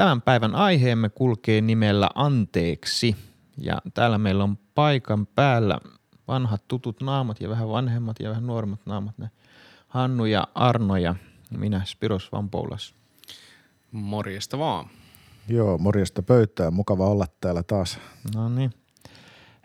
Tämän 0.00 0.22
päivän 0.22 0.54
aiheemme 0.54 1.08
kulkee 1.08 1.60
nimellä 1.60 2.10
Anteeksi. 2.14 3.16
Ja 3.58 3.78
täällä 3.94 4.18
meillä 4.18 4.44
on 4.44 4.58
paikan 4.74 5.26
päällä 5.26 5.78
vanhat 6.28 6.68
tutut 6.68 7.00
naamat 7.00 7.40
ja 7.40 7.48
vähän 7.48 7.68
vanhemmat 7.68 8.16
ja 8.20 8.30
vähän 8.30 8.46
nuoremmat 8.46 8.80
naamat. 8.86 9.18
Ne 9.18 9.30
Hannu 9.88 10.24
ja 10.24 10.46
Arno 10.54 10.96
ja 10.96 11.14
minä 11.56 11.82
Spiros 11.84 12.32
Vampoulas. 12.32 12.94
Morjesta 13.92 14.58
vaan. 14.58 14.88
Joo, 15.48 15.78
morjesta 15.78 16.22
pöytään. 16.22 16.74
Mukava 16.74 17.06
olla 17.06 17.26
täällä 17.40 17.62
taas. 17.62 17.98
No 18.34 18.48
niin. 18.48 18.70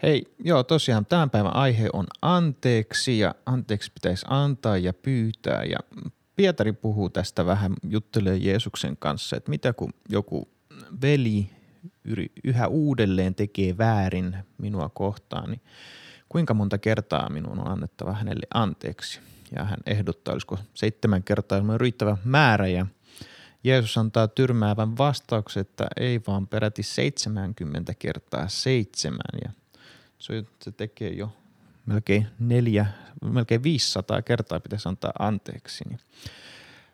Hei, 0.03 0.35
joo 0.43 0.63
tosiaan 0.63 1.05
tämän 1.05 1.29
päivän 1.29 1.55
aihe 1.55 1.89
on 1.93 2.05
anteeksi 2.21 3.19
ja 3.19 3.35
anteeksi 3.45 3.91
pitäisi 3.91 4.25
antaa 4.29 4.77
ja 4.77 4.93
pyytää 4.93 5.63
ja 5.63 5.77
Pietari 6.35 6.73
puhuu 6.73 7.09
tästä 7.09 7.45
vähän, 7.45 7.73
juttelee 7.89 8.37
Jeesuksen 8.37 8.97
kanssa, 8.97 9.37
että 9.37 9.49
mitä 9.49 9.73
kun 9.73 9.93
joku 10.09 10.49
veli 11.01 11.49
yhä 12.43 12.67
uudelleen 12.67 13.35
tekee 13.35 13.77
väärin 13.77 14.37
minua 14.57 14.89
kohtaan, 14.89 15.49
niin 15.49 15.61
kuinka 16.29 16.53
monta 16.53 16.77
kertaa 16.77 17.29
minun 17.29 17.59
on 17.59 17.67
annettava 17.67 18.13
hänelle 18.13 18.47
anteeksi? 18.53 19.19
Ja 19.55 19.63
hän 19.63 19.79
ehdottaa, 19.85 20.33
olisiko 20.33 20.59
seitsemän 20.73 21.23
kertaa 21.23 21.57
on 21.57 21.81
riittävä 21.81 22.17
määrä 22.23 22.67
ja 22.67 22.85
Jeesus 23.63 23.97
antaa 23.97 24.27
tyrmäävän 24.27 24.97
vastauksen, 24.97 25.61
että 25.61 25.87
ei 25.97 26.21
vaan 26.27 26.47
peräti 26.47 26.83
70 26.83 27.93
kertaa 27.99 28.47
seitsemän 28.47 29.39
ja 29.43 29.51
se 30.59 30.71
tekee 30.71 31.09
jo 31.09 31.31
melkein 31.85 32.27
neljä, 32.39 32.85
melkein 33.21 33.63
500 33.63 34.21
kertaa 34.21 34.59
pitäisi 34.59 34.89
antaa 34.89 35.11
anteeksi. 35.19 35.83
Niin 35.89 35.99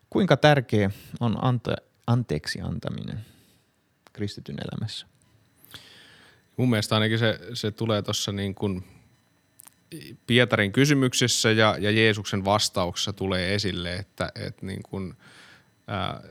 kuinka 0.10 0.38
tärkeä 0.38 0.92
on 1.20 1.44
anta, 1.44 1.76
anteeksi 2.08 2.62
antaminen 2.62 3.20
kristityn 4.14 4.58
elämässä? 4.72 5.08
Mun 6.58 6.70
mielestä 6.70 6.96
ainakin 6.96 7.20
se, 7.20 7.40
se 7.54 7.72
tulee 7.72 8.02
tuossa 8.02 8.32
niin 8.32 8.56
kuin 8.56 8.84
Pietarin 10.28 10.72
kysymyksessä 10.72 11.52
ja, 11.52 11.76
ja 11.80 11.92
Jeesuksen 11.92 12.46
vastauksessa 12.46 13.14
tulee 13.14 13.56
esille, 13.56 13.96
että, 13.96 14.32
että 14.36 14.66
niin 14.66 14.84
kuin, 14.84 15.14
ää, 15.88 16.24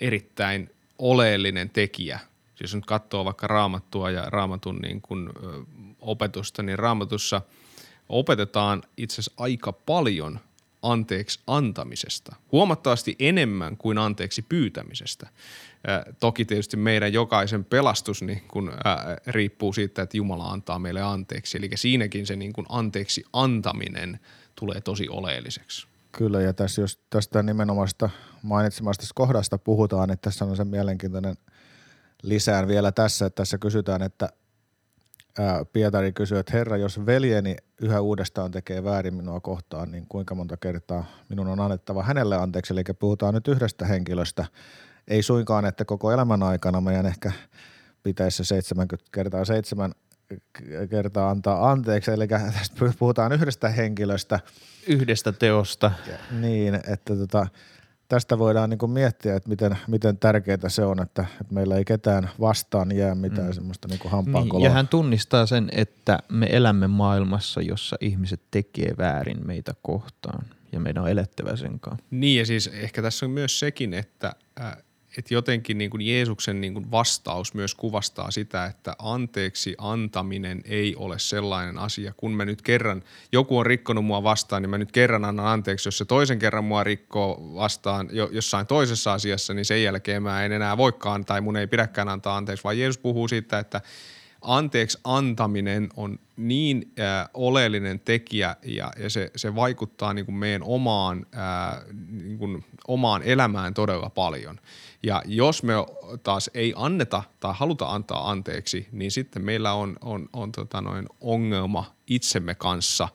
erittäin 0.00 0.70
oleellinen 0.98 1.70
tekijä. 1.70 2.18
Siis 2.48 2.60
jos 2.60 2.74
nyt 2.74 2.86
katsoo 2.86 3.24
vaikka 3.24 3.46
raamattua 3.46 4.10
ja 4.10 4.30
raamatun 4.30 4.78
niin 4.78 5.00
kuin, 5.00 5.28
ö, 5.28 5.64
opetusta, 6.00 6.62
niin 6.62 6.78
raamatussa– 6.78 7.42
opetetaan 8.10 8.82
itse 8.96 9.14
asiassa 9.14 9.32
aika 9.36 9.72
paljon 9.72 10.40
anteeksi 10.82 11.40
antamisesta. 11.46 12.36
Huomattavasti 12.52 13.16
enemmän 13.18 13.76
kuin 13.76 13.98
anteeksi 13.98 14.42
pyytämisestä. 14.42 15.28
Äh, 15.88 16.14
toki 16.20 16.44
tietysti 16.44 16.76
meidän 16.76 17.12
jokaisen 17.12 17.64
pelastus 17.64 18.22
niin 18.22 18.42
kun, 18.48 18.68
äh, 18.68 19.16
riippuu 19.26 19.72
siitä, 19.72 20.02
että 20.02 20.16
Jumala 20.16 20.44
antaa 20.44 20.78
meille 20.78 21.02
anteeksi. 21.02 21.58
Eli 21.58 21.70
siinäkin 21.74 22.26
se 22.26 22.36
niin 22.36 22.52
kun 22.52 22.66
anteeksi 22.68 23.24
antaminen 23.32 24.20
tulee 24.54 24.80
tosi 24.80 25.08
oleelliseksi. 25.08 25.86
Kyllä, 26.12 26.40
ja 26.40 26.52
tässä 26.52 26.80
jos 26.80 26.98
tästä 27.10 27.42
nimenomaista 27.42 28.10
mainitsemasta 28.42 29.06
kohdasta 29.14 29.58
puhutaan, 29.58 30.10
että 30.10 30.30
tässä 30.30 30.44
on 30.44 30.56
se 30.56 30.64
mielenkiintoinen 30.64 31.36
lisään 32.22 32.68
vielä 32.68 32.92
tässä, 32.92 33.26
että 33.26 33.36
tässä 33.36 33.58
kysytään, 33.58 34.02
että 34.02 34.28
Pietari 35.72 36.12
kysyy, 36.12 36.38
että 36.38 36.52
Herra, 36.52 36.76
jos 36.76 37.06
veljeni 37.06 37.56
yhä 37.82 38.00
uudestaan 38.00 38.50
tekee 38.50 38.84
väärin 38.84 39.14
minua 39.14 39.40
kohtaan, 39.40 39.90
niin 39.90 40.06
kuinka 40.08 40.34
monta 40.34 40.56
kertaa 40.56 41.04
minun 41.28 41.48
on 41.48 41.60
annettava 41.60 42.02
hänelle 42.02 42.36
anteeksi? 42.36 42.72
Eli 42.72 42.84
puhutaan 42.98 43.34
nyt 43.34 43.48
yhdestä 43.48 43.86
henkilöstä. 43.86 44.44
Ei 45.08 45.22
suinkaan, 45.22 45.64
että 45.64 45.84
koko 45.84 46.12
elämän 46.12 46.42
aikana 46.42 46.80
meidän 46.80 47.06
ehkä 47.06 47.32
pitäisi 48.02 48.44
70 48.44 49.10
kertaa 49.12 49.44
7 49.44 49.92
kertaa 50.90 51.30
antaa 51.30 51.70
anteeksi, 51.70 52.10
eli 52.10 52.28
tästä 52.28 52.92
puhutaan 52.98 53.32
yhdestä 53.32 53.68
henkilöstä. 53.68 54.40
Yhdestä 54.86 55.32
teosta. 55.32 55.90
Niin, 56.30 56.74
että 56.74 57.16
tota, 57.16 57.46
tästä 58.10 58.38
voidaan 58.38 58.70
niin 58.70 58.78
kuin 58.78 58.90
miettiä, 58.90 59.36
että 59.36 59.48
miten, 59.48 59.76
miten 59.88 60.18
tärkeää 60.18 60.68
se 60.68 60.84
on, 60.84 61.02
että, 61.02 61.26
että 61.40 61.54
meillä 61.54 61.76
ei 61.76 61.84
ketään 61.84 62.30
vastaan 62.40 62.96
jää 62.96 63.14
mitään 63.14 63.48
mm. 63.48 63.52
semmoista 63.52 63.88
niin 63.88 63.98
kuin 63.98 64.12
niin, 64.24 64.62
Ja 64.62 64.70
hän 64.70 64.88
tunnistaa 64.88 65.46
sen, 65.46 65.68
että 65.72 66.18
me 66.28 66.46
elämme 66.50 66.86
maailmassa, 66.86 67.60
jossa 67.60 67.96
ihmiset 68.00 68.40
tekee 68.50 68.94
väärin 68.98 69.46
meitä 69.46 69.74
kohtaan 69.82 70.44
ja 70.72 70.80
meidän 70.80 71.02
on 71.02 71.10
elettävä 71.10 71.56
sen 71.56 71.80
kanssa. 71.80 72.04
Niin 72.10 72.38
ja 72.38 72.46
siis 72.46 72.66
ehkä 72.66 73.02
tässä 73.02 73.26
on 73.26 73.32
myös 73.32 73.58
sekin, 73.58 73.94
että 73.94 74.32
äh, 74.60 74.76
että 75.18 75.34
jotenkin 75.34 75.78
niin 75.78 75.90
kuin 75.90 76.00
Jeesuksen 76.00 76.60
niin 76.60 76.74
kuin 76.74 76.90
vastaus 76.90 77.54
myös 77.54 77.74
kuvastaa 77.74 78.30
sitä, 78.30 78.64
että 78.64 78.96
anteeksi 78.98 79.74
antaminen 79.78 80.62
ei 80.64 80.96
ole 80.96 81.18
sellainen 81.18 81.78
asia, 81.78 82.12
kun 82.16 82.32
me 82.32 82.44
nyt 82.44 82.62
kerran, 82.62 83.02
joku 83.32 83.58
on 83.58 83.66
rikkonut 83.66 84.04
mua 84.04 84.22
vastaan, 84.22 84.62
niin 84.62 84.70
mä 84.70 84.78
nyt 84.78 84.92
kerran 84.92 85.24
annan 85.24 85.46
anteeksi, 85.46 85.88
jos 85.88 85.98
se 85.98 86.04
toisen 86.04 86.38
kerran 86.38 86.64
mua 86.64 86.84
rikkoo 86.84 87.54
vastaan 87.54 88.08
jo, 88.12 88.28
jossain 88.32 88.66
toisessa 88.66 89.12
asiassa, 89.12 89.54
niin 89.54 89.64
sen 89.64 89.82
jälkeen 89.82 90.22
mä 90.22 90.44
en 90.44 90.52
enää 90.52 90.76
voikaan 90.76 91.24
tai 91.24 91.40
mun 91.40 91.56
ei 91.56 91.66
pidäkään 91.66 92.08
antaa 92.08 92.36
anteeksi, 92.36 92.64
vaan 92.64 92.78
Jeesus 92.78 92.98
puhuu 92.98 93.28
siitä, 93.28 93.58
että 93.58 93.80
anteeksi 94.42 94.98
antaminen 95.04 95.88
on 95.96 96.18
niin 96.36 96.92
äh, 97.00 97.28
oleellinen 97.34 98.00
tekijä 98.00 98.56
ja, 98.62 98.92
ja 98.98 99.10
se, 99.10 99.30
se 99.36 99.54
vaikuttaa 99.54 100.14
niin 100.14 100.24
kuin 100.24 100.34
meidän 100.34 100.62
omaan, 100.62 101.26
äh, 101.34 101.82
niin 102.10 102.38
kuin 102.38 102.64
omaan 102.88 103.22
elämään 103.22 103.74
todella 103.74 104.10
paljon. 104.10 104.60
Ja 105.02 105.22
jos 105.26 105.62
me 105.62 105.72
taas 106.22 106.50
ei 106.54 106.72
anneta 106.76 107.22
tai 107.40 107.54
haluta 107.56 107.86
antaa 107.86 108.30
anteeksi, 108.30 108.88
niin 108.92 109.10
sitten 109.10 109.44
meillä 109.44 109.72
on, 109.72 109.96
on, 110.00 110.28
on 110.32 110.52
tota 110.52 110.80
noin 110.80 111.06
ongelma 111.20 111.94
itsemme 112.06 112.54
kanssa. 112.54 113.08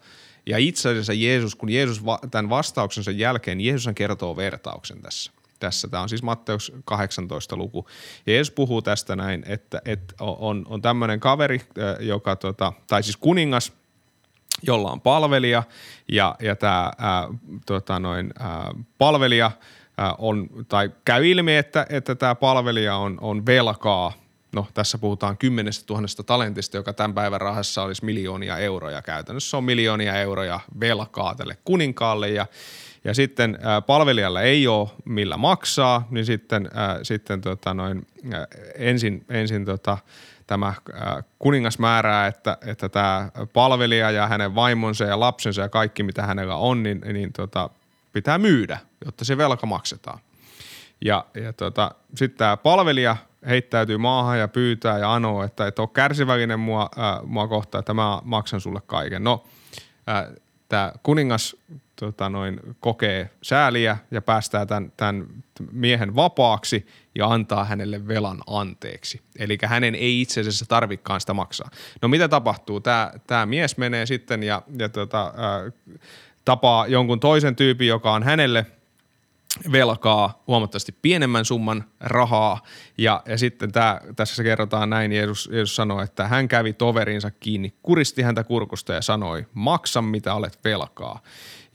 Ja 0.46 0.58
itse 0.58 0.90
asiassa 0.90 1.14
Jeesus, 1.14 1.56
kun 1.56 1.69
Jeesus 1.69 2.06
va- 2.06 2.19
tämän 2.31 2.50
vastauksensa 2.50 3.12
jälkeen, 3.12 3.62
Jeesus 3.62 3.94
kertoo 3.96 4.35
vertauksen 4.35 5.02
tässä 5.02 5.31
tässä. 5.60 5.88
Tämä 5.88 6.04
on 6.04 6.10
siis 6.10 6.24
Matteus 6.24 6.74
18 6.86 7.58
luku. 7.58 7.88
Ja 8.26 8.34
Jeesus 8.34 8.52
puhuu 8.52 8.82
tästä 8.82 9.16
näin, 9.16 9.44
että, 9.48 9.82
että 9.86 10.16
on, 10.20 10.66
on 10.70 10.82
tämmöinen 10.82 11.20
kaveri, 11.20 11.62
joka, 12.00 12.35
tota, 12.35 12.74
tai 12.88 13.03
siis 13.03 13.18
kuningas, 13.18 13.74
jolla 14.64 14.91
on 14.91 15.02
palvelija, 15.02 15.64
ja, 16.12 16.35
ja 16.40 16.56
tämä 16.56 16.91
ää, 16.97 17.28
tota 17.66 18.00
noin, 18.00 18.34
ää, 18.40 18.72
palvelija– 18.97 19.52
on, 20.18 20.50
tai 20.68 20.91
käy 21.06 21.28
ilmi, 21.28 21.56
että, 21.56 21.85
että 21.90 22.16
tämä 22.16 22.35
palvelija 22.35 22.96
on, 22.96 23.18
on 23.22 23.46
velkaa. 23.46 24.14
No 24.52 24.68
tässä 24.74 24.97
puhutaan 24.97 25.38
kymmenestä 25.38 25.85
tuhannesta 25.85 26.24
talentista, 26.24 26.78
joka 26.78 26.94
tämän 26.94 27.14
päivän 27.14 27.41
rahassa 27.41 27.84
olisi 27.84 28.06
miljoonia 28.06 28.58
euroja 28.58 29.02
käytännössä. 29.02 29.58
on 29.58 29.64
miljoonia 29.64 30.16
euroja 30.16 30.59
velkaa 30.79 31.35
tälle 31.35 31.58
kuninkaalle 31.66 32.29
ja, 32.29 32.47
ja 33.05 33.13
sitten 33.13 33.57
ää, 33.61 33.81
palvelijalla 33.81 34.41
ei 34.41 34.67
ole 34.67 34.90
millä 35.05 35.37
maksaa, 35.37 36.07
niin 36.09 36.25
sitten, 36.25 36.69
ää, 36.73 36.99
sitten 37.03 37.41
tota 37.41 37.73
noin, 37.73 38.07
ää, 38.34 38.47
ensin, 38.75 39.25
ensin 39.29 39.66
tota, 39.66 39.97
tämä 40.47 40.73
kuningas 41.40 41.79
määrää, 41.79 42.28
että, 42.28 42.57
että 42.66 42.90
tämä 42.90 43.31
palvelija 43.53 44.11
ja 44.11 44.28
hänen 44.28 44.55
vaimonsa 44.55 45.03
ja 45.03 45.19
lapsensa 45.19 45.61
ja 45.61 45.69
kaikki 45.69 46.03
mitä 46.03 46.25
hänellä 46.25 46.55
on, 46.55 46.84
niin, 46.84 47.02
niin 47.13 47.34
tota, 47.34 47.69
pitää 48.13 48.37
myydä, 48.37 48.78
jotta 49.05 49.25
se 49.25 49.37
velka 49.37 49.66
maksetaan. 49.67 50.19
Ja, 51.02 51.25
ja 51.34 51.53
tota, 51.53 51.91
sitten 52.16 52.37
tämä 52.37 52.57
palvelija 52.57 53.17
heittäytyy 53.47 53.97
maahan 53.97 54.40
ja 54.40 54.47
pyytää 54.47 54.97
ja 54.97 55.13
anoo, 55.13 55.43
että 55.43 55.67
et 55.67 55.79
ole 55.79 55.90
kärsivällinen 55.93 56.59
mua, 56.59 56.90
ää, 56.97 57.19
mua 57.23 57.47
kohtaan, 57.47 57.79
että 57.79 57.93
mä 57.93 58.22
maksan 58.23 58.61
sulle 58.61 58.81
kaiken. 58.87 59.23
No, 59.23 59.43
tämä 60.69 60.91
kuningas 61.03 61.55
tota 61.96 62.30
noin, 62.30 62.59
kokee 62.80 63.30
sääliä 63.42 63.97
ja 64.12 64.22
päästää 64.22 64.66
tämän, 64.66 64.92
tämän 64.97 65.28
miehen 65.72 66.16
vapaaksi 66.16 66.88
ja 67.16 67.28
antaa 67.28 67.66
hänelle 67.66 68.08
velan 68.08 68.42
anteeksi. 68.47 69.22
Eli 69.40 69.58
hänen 69.64 69.96
ei 69.96 70.22
itse 70.22 70.42
asiassa 70.42 70.66
tarvikaan 70.66 71.22
sitä 71.22 71.34
maksaa. 71.34 71.70
No 72.02 72.08
mitä 72.08 72.28
tapahtuu? 72.28 72.80
Tämä, 72.80 73.12
tämä 73.28 73.46
mies 73.46 73.78
menee 73.78 74.06
sitten 74.06 74.44
ja, 74.44 74.62
ja 74.80 74.90
tota, 74.90 75.34
ää, 75.38 75.72
tapaa 76.46 76.88
jonkun 76.88 77.20
toisen 77.20 77.56
tyypin, 77.56 77.88
joka 77.88 78.14
on 78.14 78.24
hänelle 78.24 78.66
velkaa 79.72 80.44
huomattavasti 80.48 80.96
pienemmän 81.02 81.46
summan 81.46 81.84
rahaa. 82.00 82.62
Ja, 82.98 83.24
ja 83.26 83.38
sitten 83.38 83.72
tää, 83.72 84.02
tässä 84.16 84.44
kerrotaan 84.44 84.90
näin, 84.90 85.12
Jeesus, 85.12 85.50
Jeesus 85.53 85.76
sanoi, 85.76 86.03
että 86.03 86.28
hän 86.28 86.48
kävi 86.48 86.74
toverinsa 86.74 87.32
kiinni, 87.32 87.74
kuristi 87.84 88.22
häntä 88.22 88.44
kurkusta 88.44 88.94
ja 88.94 89.02
sanoi, 89.02 89.46
maksa 89.53 90.02
mitä 90.02 90.34
olet 90.34 90.59
velkaa. 90.64 91.20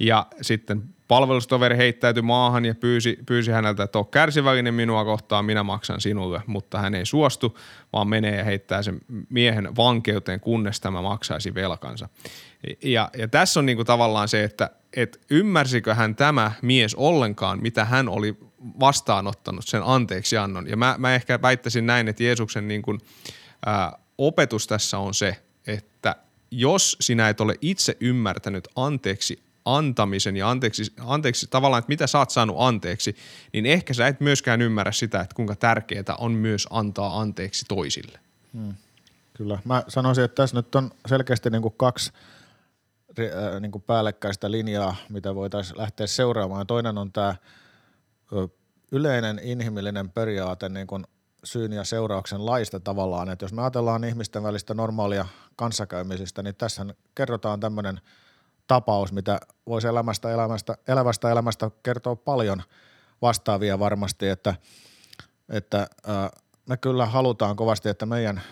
Ja 0.01 0.27
sitten 0.41 0.83
palvelustoveri 1.09 1.77
heittäytyi 1.77 2.23
maahan 2.23 2.65
ja 2.65 2.75
pyysi, 2.75 3.19
pyysi 3.27 3.51
häneltä, 3.51 3.83
että 3.83 3.99
ole 3.99 4.07
kärsivällinen 4.11 4.75
minua 4.75 5.05
kohtaan, 5.05 5.45
minä 5.45 5.63
maksan 5.63 6.01
sinulle, 6.01 6.43
mutta 6.47 6.79
hän 6.79 6.95
ei 6.95 7.07
suostu, 7.07 7.59
vaan 7.93 8.09
menee 8.09 8.37
ja 8.37 8.45
heittää 8.45 8.83
sen 8.83 9.01
miehen 9.29 9.77
vankeuteen, 9.77 10.41
kunnes 10.41 10.81
tämä 10.81 11.03
maksaisi 11.03 11.55
velkansa. 11.55 12.09
Ja, 12.83 13.11
ja 13.17 13.29
tässä 13.29 13.61
on 13.61 13.67
niinku 13.67 13.85
tavallaan 13.85 14.29
se, 14.29 14.45
että 14.45 14.71
et 14.97 15.21
ymmärsikö 15.31 15.95
hän 15.95 16.17
tämä 16.17 16.53
mies 16.63 16.95
ollenkaan, 16.95 17.63
mitä 17.63 17.85
hän 17.85 18.09
oli 18.09 18.37
vastaanottanut 18.81 19.67
sen 19.67 19.83
anteeksiannon. 19.85 20.69
Ja 20.69 20.77
mä, 20.77 20.95
mä 20.99 21.15
ehkä 21.15 21.43
väittäisin 21.43 21.87
näin, 21.87 22.09
että 22.09 22.25
Jeesuksen 22.25 22.69
niinku, 22.69 22.99
ää, 23.67 23.99
opetus 24.19 24.67
tässä 24.67 24.99
on 24.99 25.15
se, 25.15 25.37
että 25.67 26.17
jos 26.51 26.97
sinä 27.01 27.29
et 27.29 27.41
ole 27.41 27.55
itse 27.61 27.97
ymmärtänyt 28.01 28.69
anteeksi 28.77 29.50
antamisen 29.65 30.37
ja 30.37 30.51
anteeksi, 30.51 30.93
anteeksi 31.07 31.47
tavallaan, 31.51 31.79
että 31.79 31.89
mitä 31.89 32.07
sä 32.07 32.19
oot 32.19 32.31
saanut 32.31 32.57
anteeksi, 32.59 33.17
niin 33.53 33.67
ehkä 33.67 33.95
sä 33.95 34.07
et 34.07 34.21
myöskään 34.21 34.63
ymmärrä 34.63 34.93
sitä, 34.93 35.21
että 35.21 35.35
kuinka 35.35 35.57
tärkeää 35.57 36.17
on 36.19 36.33
myös 36.33 36.67
antaa 36.71 37.21
anteeksi 37.21 37.65
toisille. 37.69 38.21
Hmm. 38.53 38.75
Kyllä. 39.35 39.59
Mä 39.65 39.83
sanoisin, 39.89 40.25
että 40.25 40.35
tässä 40.35 40.57
nyt 40.57 40.75
on 40.75 40.91
selkeästi 41.09 41.51
niin 41.51 41.63
kuin 41.63 41.75
kaksi 41.77 42.13
niin 43.61 43.73
kuin 43.73 43.83
päällekkäistä 43.83 44.51
linjaa, 44.51 44.97
mitä 45.09 45.35
voitaisiin 45.35 45.79
lähteä 45.79 46.07
seuraamaan. 46.07 46.67
Toinen 46.67 46.99
on 46.99 47.13
tämä 47.13 47.35
yleinen 48.93 49.41
inhimillinen 49.43 50.11
periaate 50.11 50.69
niin 50.69 50.87
kuin 50.87 51.05
syyn 51.45 51.73
ja 51.73 51.85
seurauksen 51.85 52.47
laista 52.47 52.81
tavallaan, 52.81 53.31
että 53.31 53.45
jos 53.45 53.53
me 53.53 53.63
ajatellaan 53.63 54.05
ihmisten 54.05 54.43
välistä 54.43 54.75
normaalia 54.75 55.27
kanssakäymisistä, 55.57 56.43
niin 56.43 56.55
tässä 56.55 56.87
kerrotaan 57.15 57.61
tämmöinen– 57.61 58.01
tapaus, 58.71 59.13
mitä 59.13 59.41
voisi 59.67 59.89
elämästä, 59.89 60.31
elämästä, 60.31 60.79
elävästä 60.89 61.31
elämästä 61.31 61.71
kertoa 61.83 62.17
paljon 62.17 62.63
vastaavia 63.23 63.79
varmasti, 63.79 64.29
että, 64.29 64.55
että 65.49 65.87
ää, 66.07 66.31
me 66.69 66.77
kyllä 66.77 67.07
halutaan 67.07 67.57
kovasti, 67.57 67.89
että 67.89 68.07
meidän 68.07 68.43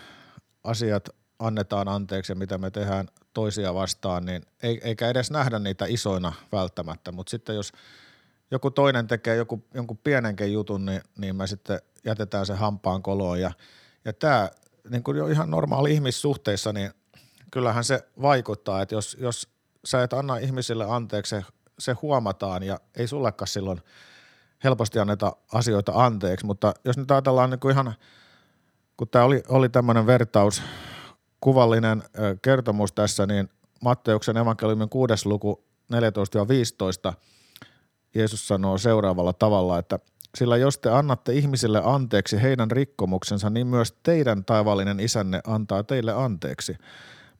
asiat 0.63 1.09
annetaan 1.39 1.87
anteeksi 1.87 2.31
ja 2.31 2.35
mitä 2.35 2.57
me 2.57 2.71
tehdään 2.71 3.07
toisia 3.33 3.73
vastaan, 3.73 4.25
niin 4.25 4.45
ei, 4.63 4.79
eikä 4.83 5.09
edes 5.09 5.31
nähdä 5.31 5.59
niitä 5.59 5.85
isoina 5.87 6.33
välttämättä, 6.51 7.11
mutta 7.11 7.31
sitten 7.31 7.55
jos 7.55 7.71
joku 8.51 8.71
toinen 8.71 9.07
tekee 9.07 9.35
joku, 9.35 9.63
jonkun 9.73 9.97
pienenkin 9.97 10.53
jutun, 10.53 10.85
niin, 10.85 11.01
niin 11.17 11.35
me 11.35 11.47
sitten 11.47 11.79
jätetään 12.05 12.45
se 12.45 12.53
hampaan 12.53 13.03
koloon. 13.03 13.41
Ja, 13.41 13.51
ja 14.05 14.13
tämä 14.13 14.49
niin 14.89 15.03
kuin 15.03 15.17
jo 15.17 15.27
ihan 15.27 15.51
normaali 15.51 15.93
ihmissuhteissa, 15.93 16.73
niin 16.73 16.91
kyllähän 17.51 17.83
se 17.83 18.07
vaikuttaa, 18.21 18.81
että 18.81 18.95
jos, 18.95 19.17
jos 19.19 19.58
sä 19.85 20.03
et 20.03 20.13
anna 20.13 20.37
ihmisille 20.37 20.85
anteeksi, 20.89 21.35
se, 21.79 21.95
huomataan 22.01 22.63
ja 22.63 22.79
ei 22.97 23.07
sullekaan 23.07 23.47
silloin 23.47 23.81
helposti 24.63 24.99
anneta 24.99 25.35
asioita 25.53 25.91
anteeksi, 25.95 26.45
mutta 26.45 26.73
jos 26.85 26.97
nyt 26.97 27.11
ajatellaan 27.11 27.49
niin 27.49 27.59
kuin 27.59 27.71
ihan, 27.71 27.93
kun 28.97 29.09
tämä 29.09 29.25
oli, 29.25 29.43
oli 29.47 29.69
tämmöinen 29.69 30.07
vertaus, 30.07 30.61
kuvallinen 31.41 32.03
kertomus 32.41 32.91
tässä, 32.91 33.25
niin 33.25 33.49
Matteuksen 33.81 34.37
evankeliumin 34.37 34.89
kuudes 34.89 35.25
luku 35.25 35.63
14-15 37.11 37.13
Jeesus 38.15 38.47
sanoo 38.47 38.77
seuraavalla 38.77 39.33
tavalla, 39.33 39.79
että 39.79 39.99
sillä 40.37 40.57
jos 40.57 40.77
te 40.77 40.89
annatte 40.89 41.33
ihmisille 41.33 41.81
anteeksi 41.85 42.41
heidän 42.41 42.71
rikkomuksensa, 42.71 43.49
niin 43.49 43.67
myös 43.67 43.97
teidän 44.03 44.45
taivallinen 44.45 44.99
isänne 44.99 45.41
antaa 45.47 45.83
teille 45.83 46.13
anteeksi. 46.13 46.77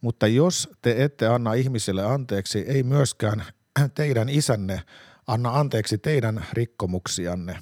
Mutta 0.02 0.28
jos 0.28 0.70
te 0.82 1.04
ette 1.04 1.28
anna 1.28 1.54
ihmisille 1.54 2.06
anteeksi, 2.06 2.60
ei 2.60 2.84
myöskään 2.84 3.46
teidän 3.96 4.30
isänne 4.30 4.82
anna 5.28 5.60
anteeksi 5.60 5.98
teidän 5.98 6.46
rikkomuksianne. 6.54 7.60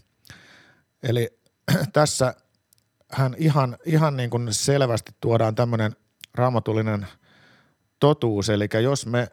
Eli 1.03 1.39
tässä 1.93 2.33
hän 3.11 3.35
ihan, 3.37 3.77
ihan 3.85 4.17
niin 4.17 4.29
kuin 4.29 4.53
selvästi 4.53 5.11
tuodaan 5.21 5.55
tämmöinen 5.55 5.95
raamatullinen 6.33 7.07
totuus, 7.99 8.49
eli 8.49 8.67
jos 8.83 9.05
me 9.05 9.27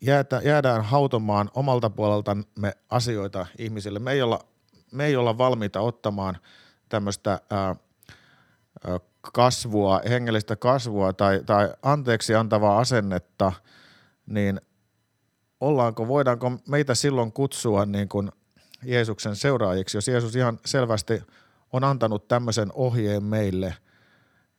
jäätä, 0.00 0.40
jäädään 0.44 0.84
hautomaan 0.84 1.50
omalta 1.54 1.90
puoleltamme 1.90 2.72
asioita 2.90 3.46
ihmisille, 3.58 3.98
me 3.98 4.12
ei 4.12 4.22
olla, 4.22 4.40
me 4.92 5.06
ei 5.06 5.16
olla 5.16 5.38
valmiita 5.38 5.80
ottamaan 5.80 6.38
tämmöistä 6.88 7.40
ää, 7.50 7.76
kasvua, 9.32 10.00
hengellistä 10.08 10.56
kasvua 10.56 11.12
tai, 11.12 11.42
tai 11.46 11.74
anteeksi 11.82 12.34
antavaa 12.34 12.78
asennetta, 12.78 13.52
niin 14.26 14.60
ollaanko, 15.60 16.08
voidaanko 16.08 16.52
meitä 16.68 16.94
silloin 16.94 17.32
kutsua 17.32 17.86
niin 17.86 18.08
kuin 18.08 18.32
Jeesuksen 18.82 19.36
seuraajiksi, 19.36 19.96
jos 19.96 20.08
Jeesus 20.08 20.36
ihan 20.36 20.58
selvästi 20.64 21.22
on 21.72 21.84
antanut 21.84 22.28
tämmöisen 22.28 22.72
ohjeen 22.74 23.24
meille. 23.24 23.74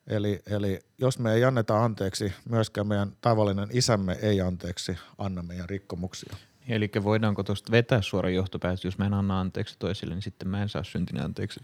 Eli, 0.08 0.42
eli 0.50 0.80
jos 0.98 1.20
me 1.20 1.34
ei 1.34 1.44
anneta 1.44 1.84
anteeksi, 1.84 2.34
myöskään 2.50 2.88
meidän 2.88 3.12
tavallinen 3.22 3.70
isämme 3.72 4.18
ei 4.22 4.42
anteeksi 4.42 4.98
anna 5.18 5.44
meidän 5.44 5.70
rikkomuksia. 5.70 6.38
Eli 6.70 6.92
voidaanko 7.04 7.44
tuosta 7.44 7.72
vetää 7.72 8.02
suora 8.02 8.30
johtopäätös, 8.30 8.86
jos 8.86 8.98
mä 8.98 9.06
en 9.06 9.14
anna 9.14 9.40
anteeksi 9.40 9.76
toisille, 9.80 10.14
niin 10.14 10.22
sitten 10.22 10.48
mä 10.48 10.62
en 10.62 10.70
saa 10.70 10.84
syntinen 10.84 11.24
anteeksi? 11.24 11.60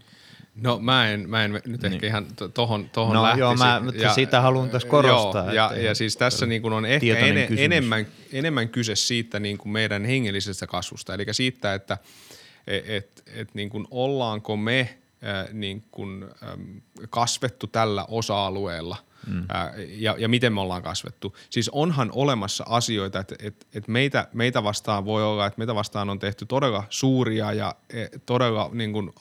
No 0.54 0.78
mä 0.78 1.10
en, 1.10 1.30
mä 1.30 1.44
en 1.44 1.52
nyt 1.52 1.82
niin. 1.82 1.92
ehkä 1.92 2.06
ihan 2.06 2.26
tohon, 2.54 2.90
tohon 2.90 3.14
no, 3.14 3.22
lähtisi. 3.22 3.40
Joo, 3.40 3.54
mä, 3.54 3.82
ja, 3.94 4.14
sitä 4.14 4.40
haluan 4.40 4.70
tässä 4.70 4.88
korostaa. 4.88 5.44
Joo, 5.44 5.52
ja, 5.52 5.82
ja 5.82 5.94
siis 5.94 6.16
tässä 6.16 6.46
niin 6.46 6.62
kuin 6.62 6.72
on 6.72 6.86
ehkä 6.86 7.16
ene, 7.16 7.48
enemmän, 7.56 8.06
enemmän 8.32 8.68
kyse 8.68 8.96
siitä 8.96 9.40
niin 9.40 9.58
kuin 9.58 9.72
meidän 9.72 10.04
hengellisestä 10.04 10.66
kasvusta, 10.66 11.14
eli 11.14 11.26
siitä, 11.30 11.74
että 11.74 11.98
et, 12.66 12.90
et, 12.90 13.22
et 13.34 13.54
niin 13.54 13.70
kuin 13.70 13.86
ollaanko 13.90 14.56
me 14.56 14.98
niin 15.52 15.84
kuin, 15.90 16.24
kasvettu 17.10 17.66
tällä 17.66 18.04
osa-alueella– 18.08 18.96
mm. 19.26 19.46
ja, 19.88 20.14
ja 20.18 20.28
miten 20.28 20.52
me 20.52 20.60
ollaan 20.60 20.82
kasvettu. 20.82 21.36
Siis 21.50 21.68
onhan 21.68 22.10
olemassa 22.14 22.64
asioita, 22.68 23.18
että, 23.18 23.34
että, 23.38 23.66
että 23.74 23.92
meitä, 23.92 24.28
meitä 24.32 24.62
vastaan 24.64 25.04
voi 25.04 25.24
olla, 25.24 25.46
että 25.46 25.58
meitä 25.58 25.74
vastaan 25.74 26.10
on 26.10 26.18
tehty 26.18 26.46
todella 26.46 26.84
suuria 26.90 27.52
ja 27.52 27.74
e, 27.90 28.06
todella 28.26 28.70
niin 28.72 28.92
kuin 28.92 29.12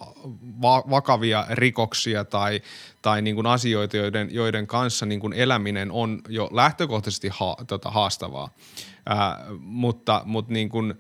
va- 0.62 0.84
vakavia 0.90 1.46
rikoksia 1.50 2.26
tai, 2.26 2.62
tai 3.02 3.22
niin 3.22 3.36
kuin 3.36 3.48
asioita, 3.48 3.98
joiden, 3.98 4.34
joiden 4.34 4.68
kanssa 4.68 5.06
niin 5.06 5.20
kuin 5.20 5.34
eläminen 5.34 5.92
on 5.92 6.22
jo 6.30 6.50
lähtökohtaisesti 6.52 7.30
ha, 7.30 7.56
tota, 7.68 7.92
haastavaa. 7.92 8.50
Ää, 9.06 9.46
mutta 9.60 10.22
mutta 10.26 10.54
niin 10.54 10.70
kuin, 10.70 10.94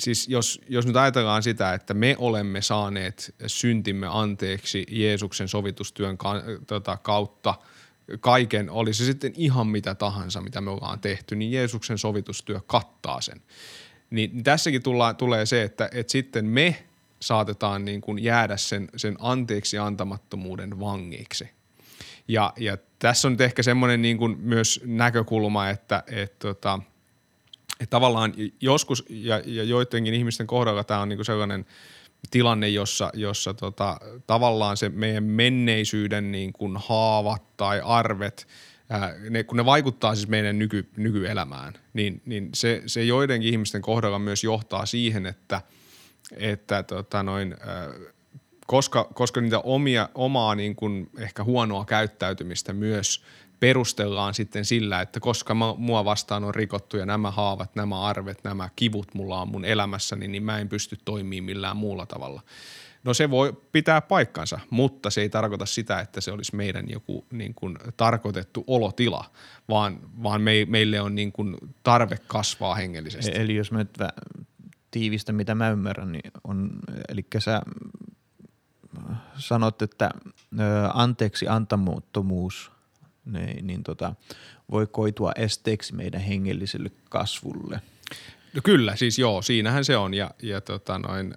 siis 0.00 0.28
jos, 0.28 0.60
jos 0.68 0.86
nyt 0.86 0.96
ajatellaan 0.96 1.42
sitä, 1.42 1.74
että 1.74 1.94
me 1.94 2.16
olemme 2.18 2.62
saaneet 2.62 3.34
syntimme 3.46 4.06
anteeksi 4.10 4.86
Jeesuksen 4.90 5.48
sovitustyön 5.48 6.18
ka, 6.18 6.34
tota, 6.66 6.96
kautta– 6.96 7.54
kaiken, 8.20 8.70
oli 8.70 8.94
se 8.94 9.04
sitten 9.04 9.32
ihan 9.36 9.66
mitä 9.66 9.94
tahansa, 9.94 10.40
mitä 10.40 10.60
me 10.60 10.70
ollaan 10.70 11.00
tehty, 11.00 11.36
niin 11.36 11.52
Jeesuksen 11.52 11.98
sovitustyö 11.98 12.60
kattaa 12.66 13.20
sen. 13.20 13.40
Niin 14.10 14.44
tässäkin 14.44 14.82
tulla, 14.82 15.14
tulee 15.14 15.46
se, 15.46 15.62
että, 15.62 15.88
että 15.92 16.12
sitten 16.12 16.44
me 16.44 16.84
saatetaan 17.20 17.84
niin 17.84 18.00
kuin 18.00 18.24
jäädä 18.24 18.56
sen, 18.56 18.88
sen 18.96 19.16
anteeksi 19.18 19.78
antamattomuuden 19.78 20.80
vangiksi. 20.80 21.50
Ja, 22.28 22.52
ja 22.56 22.78
tässä 22.98 23.28
on 23.28 23.32
nyt 23.32 23.40
ehkä 23.40 23.62
semmoinen 23.62 24.02
niin 24.02 24.18
kuin 24.18 24.38
myös 24.40 24.80
näkökulma, 24.84 25.68
että, 25.68 26.02
että, 26.06 26.36
tota, 26.38 26.78
että, 26.82 26.89
että 27.80 27.90
tavallaan 27.90 28.34
joskus 28.60 29.04
ja, 29.08 29.42
ja 29.46 29.64
joidenkin 29.64 30.14
ihmisten 30.14 30.46
kohdalla 30.46 30.84
tämä 30.84 31.00
on 31.00 31.08
niin 31.08 31.18
kuin 31.18 31.26
sellainen– 31.26 31.66
tilanne, 32.30 32.68
jossa, 32.68 33.10
jossa 33.14 33.54
tota, 33.54 34.00
tavallaan 34.26 34.76
se 34.76 34.88
meidän 34.88 35.24
menneisyyden 35.24 36.32
niin 36.32 36.52
haavat 36.76 37.56
tai 37.56 37.80
arvet, 37.84 38.48
ää, 38.90 39.14
ne, 39.30 39.44
kun 39.44 39.56
ne 39.56 39.64
vaikuttaa 39.64 40.14
siis 40.14 40.28
meidän 40.28 40.58
nyky, 40.58 40.88
nykyelämään, 40.96 41.74
niin, 41.92 42.22
niin 42.26 42.50
se, 42.54 42.82
se 42.86 43.04
joidenkin 43.04 43.50
ihmisten 43.50 43.82
kohdalla 43.82 44.18
myös 44.18 44.44
johtaa 44.44 44.86
siihen, 44.86 45.26
että, 45.26 45.60
että 46.36 46.82
tota 46.82 47.22
noin, 47.22 47.56
koska, 48.66 49.04
koska 49.14 49.40
niitä 49.40 49.60
omia, 49.60 50.08
omaa 50.14 50.54
niin 50.54 50.76
kuin 50.76 51.10
ehkä 51.18 51.44
huonoa 51.44 51.84
käyttäytymistä 51.84 52.72
myös 52.72 53.24
perustellaan 53.60 54.34
sitten 54.34 54.64
sillä, 54.64 55.00
että 55.00 55.20
koska 55.20 55.54
mä, 55.54 55.74
mua 55.76 56.04
vastaan 56.04 56.44
on 56.44 56.54
rikottu 56.54 56.96
ja 56.96 57.06
nämä 57.06 57.30
haavat, 57.30 57.74
nämä 57.74 58.02
arvet, 58.02 58.44
nämä 58.44 58.68
kivut 58.76 59.14
mulla 59.14 59.40
on 59.40 59.48
mun 59.48 59.64
elämässäni, 59.64 60.28
niin 60.28 60.42
mä 60.42 60.58
en 60.58 60.68
pysty 60.68 60.98
toimimaan 61.04 61.44
millään 61.44 61.76
muulla 61.76 62.06
tavalla. 62.06 62.42
No 63.04 63.14
se 63.14 63.30
voi 63.30 63.52
pitää 63.72 64.00
paikkansa, 64.00 64.60
mutta 64.70 65.10
se 65.10 65.20
ei 65.20 65.28
tarkoita 65.28 65.66
sitä, 65.66 66.00
että 66.00 66.20
se 66.20 66.32
olisi 66.32 66.56
meidän 66.56 66.88
joku 66.88 67.26
niin 67.32 67.54
kuin 67.54 67.78
tarkoitettu 67.96 68.64
olotila, 68.66 69.24
vaan, 69.68 70.00
vaan 70.22 70.42
me, 70.42 70.52
meille 70.68 71.00
on 71.00 71.14
niin 71.14 71.32
kuin 71.32 71.56
tarve 71.82 72.16
kasvaa 72.26 72.74
hengellisesti. 72.74 73.32
Eli 73.34 73.54
jos 73.54 73.72
mä 73.72 73.78
nyt 73.78 73.98
tiivistä, 74.90 75.32
mitä 75.32 75.54
mä 75.54 75.70
ymmärrän, 75.70 76.12
niin 76.12 76.32
on, 76.44 76.70
eli 77.08 77.26
sä 77.38 77.62
sanot, 79.36 79.82
että 79.82 80.10
anteeksi 80.94 81.48
antamottomuus 81.48 82.70
niin, 83.32 83.66
niin 83.66 83.82
tota, 83.82 84.14
voi 84.70 84.86
koitua 84.86 85.32
esteeksi 85.36 85.94
meidän 85.94 86.20
hengelliselle 86.20 86.90
kasvulle. 87.08 87.80
No 88.54 88.60
kyllä, 88.64 88.96
siis 88.96 89.18
joo, 89.18 89.42
siinähän 89.42 89.84
se 89.84 89.96
on 89.96 90.14
ja, 90.14 90.30
ja 90.42 90.60
tota 90.60 90.98
noin, 90.98 91.34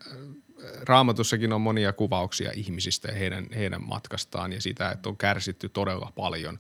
raamatussakin 0.82 1.54
on 1.54 1.62
monia 1.62 1.94
kuvauksia 1.94 2.52
ihmisistä 2.56 3.08
ja 3.08 3.14
heidän, 3.14 3.48
heidän 3.56 3.84
matkastaan 3.84 4.54
ja 4.54 4.62
sitä, 4.62 4.92
että 4.92 5.10
on 5.10 5.18
kärsitty 5.18 5.70
todella 5.70 6.12
paljon. 6.16 6.60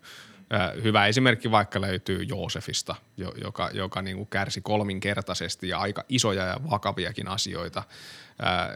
Hyvä 0.84 1.08
esimerkki 1.08 1.52
vaikka 1.52 1.82
löytyy 1.82 2.24
Joosefista, 2.24 2.96
joka, 3.18 3.70
joka 3.74 4.02
niin 4.02 4.18
kuin 4.18 4.28
kärsi 4.30 4.62
kolminkertaisesti 4.62 5.68
ja 5.68 5.80
aika 5.80 6.04
isoja 6.10 6.44
ja 6.44 6.60
vakaviakin 6.72 7.28
asioita. 7.28 7.84
Ää, 8.42 8.70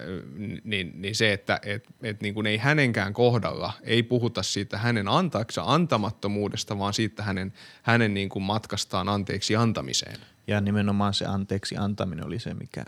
niin, 0.64 0.92
niin 0.96 1.16
se, 1.16 1.34
että 1.34 1.60
et, 1.64 1.86
et 2.04 2.22
niin 2.22 2.34
kuin 2.34 2.48
ei 2.48 2.58
hänenkään 2.58 3.14
kohdalla 3.14 3.74
ei 3.84 4.04
puhuta 4.04 4.44
siitä 4.44 4.78
hänen 4.78 5.08
antaaksa 5.08 5.64
antamattomuudesta, 5.66 6.80
vaan 6.80 6.94
siitä 6.94 7.24
hänen, 7.24 7.54
hänen 7.84 8.14
niin 8.14 8.30
kuin 8.30 8.44
matkastaan 8.44 9.10
anteeksi 9.10 9.56
antamiseen. 9.56 10.18
Ja 10.48 10.62
nimenomaan 10.62 11.14
se 11.14 11.26
anteeksi 11.26 11.78
antaminen 11.78 12.26
oli 12.26 12.40
se, 12.40 12.54
mikä 12.54 12.84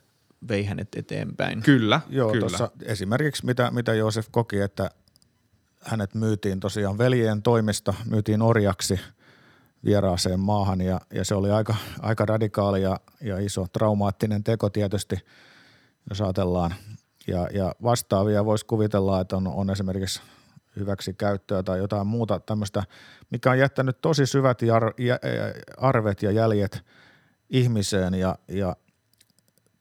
vei 0.48 0.66
hänet 0.66 0.88
eteenpäin. 0.96 1.62
Kyllä, 1.62 2.02
Joo, 2.10 2.32
kyllä. 2.32 2.50
Tossa 2.50 2.72
esimerkiksi 2.84 3.46
mitä, 3.46 3.72
mitä 3.72 3.94
Joosef 3.94 4.28
koki, 4.32 4.60
että 4.60 4.92
hänet 5.86 6.16
myytiin 6.16 6.60
tosiaan 6.60 6.98
veljen 6.98 7.42
toimesta, 7.42 7.94
myytiin 8.10 8.42
orjaksi 8.42 9.00
vieraaseen 9.86 10.40
maahan 10.40 10.82
ja, 10.82 11.02
ja 11.14 11.26
se 11.26 11.36
oli 11.36 11.52
aika, 11.52 11.76
aika 12.00 12.26
radikaali 12.26 12.82
ja, 12.82 13.00
ja 13.22 13.40
iso 13.40 13.66
traumaattinen 13.74 14.44
teko 14.44 14.70
tietysti, 14.70 15.16
jos 16.10 16.22
ajatellaan. 16.22 16.74
Ja, 17.28 17.48
ja 17.54 17.76
vastaavia 17.84 18.46
voisi 18.46 18.66
kuvitella, 18.66 19.22
että 19.22 19.38
on, 19.38 19.48
on 19.48 19.70
esimerkiksi 19.70 20.22
hyväksi 20.76 21.14
käyttöä 21.14 21.64
tai 21.64 21.78
jotain 21.78 22.08
muuta 22.08 22.40
tämmöistä, 22.40 22.84
mikä 23.30 23.52
on 23.52 23.60
jättänyt 23.60 24.02
tosi 24.02 24.26
syvät 24.26 24.62
jar, 24.62 24.94
jä, 24.98 25.20
arvet 25.78 26.24
ja 26.24 26.32
jäljet 26.32 26.86
ihmiseen 27.50 28.14
ja, 28.14 28.36
ja 28.48 28.76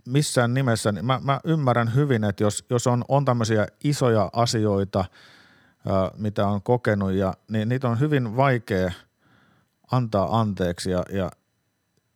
missään 0.06 0.54
nimessä, 0.54 0.92
niin 0.92 1.04
mä, 1.04 1.20
mä 1.24 1.40
ymmärrän 1.44 1.94
hyvin, 1.94 2.24
että 2.24 2.44
jos, 2.44 2.64
jos 2.70 2.86
on, 2.86 3.04
on 3.08 3.24
tämmöisiä 3.24 3.66
isoja 3.84 4.30
asioita, 4.32 5.04
mitä 6.16 6.46
on 6.46 6.62
kokenut, 6.62 7.12
ja, 7.12 7.34
niin 7.48 7.68
niitä 7.68 7.88
on 7.88 8.00
hyvin 8.00 8.36
vaikea 8.36 8.92
antaa 9.92 10.40
anteeksi 10.40 10.90
ja, 10.90 11.02
ja 11.12 11.30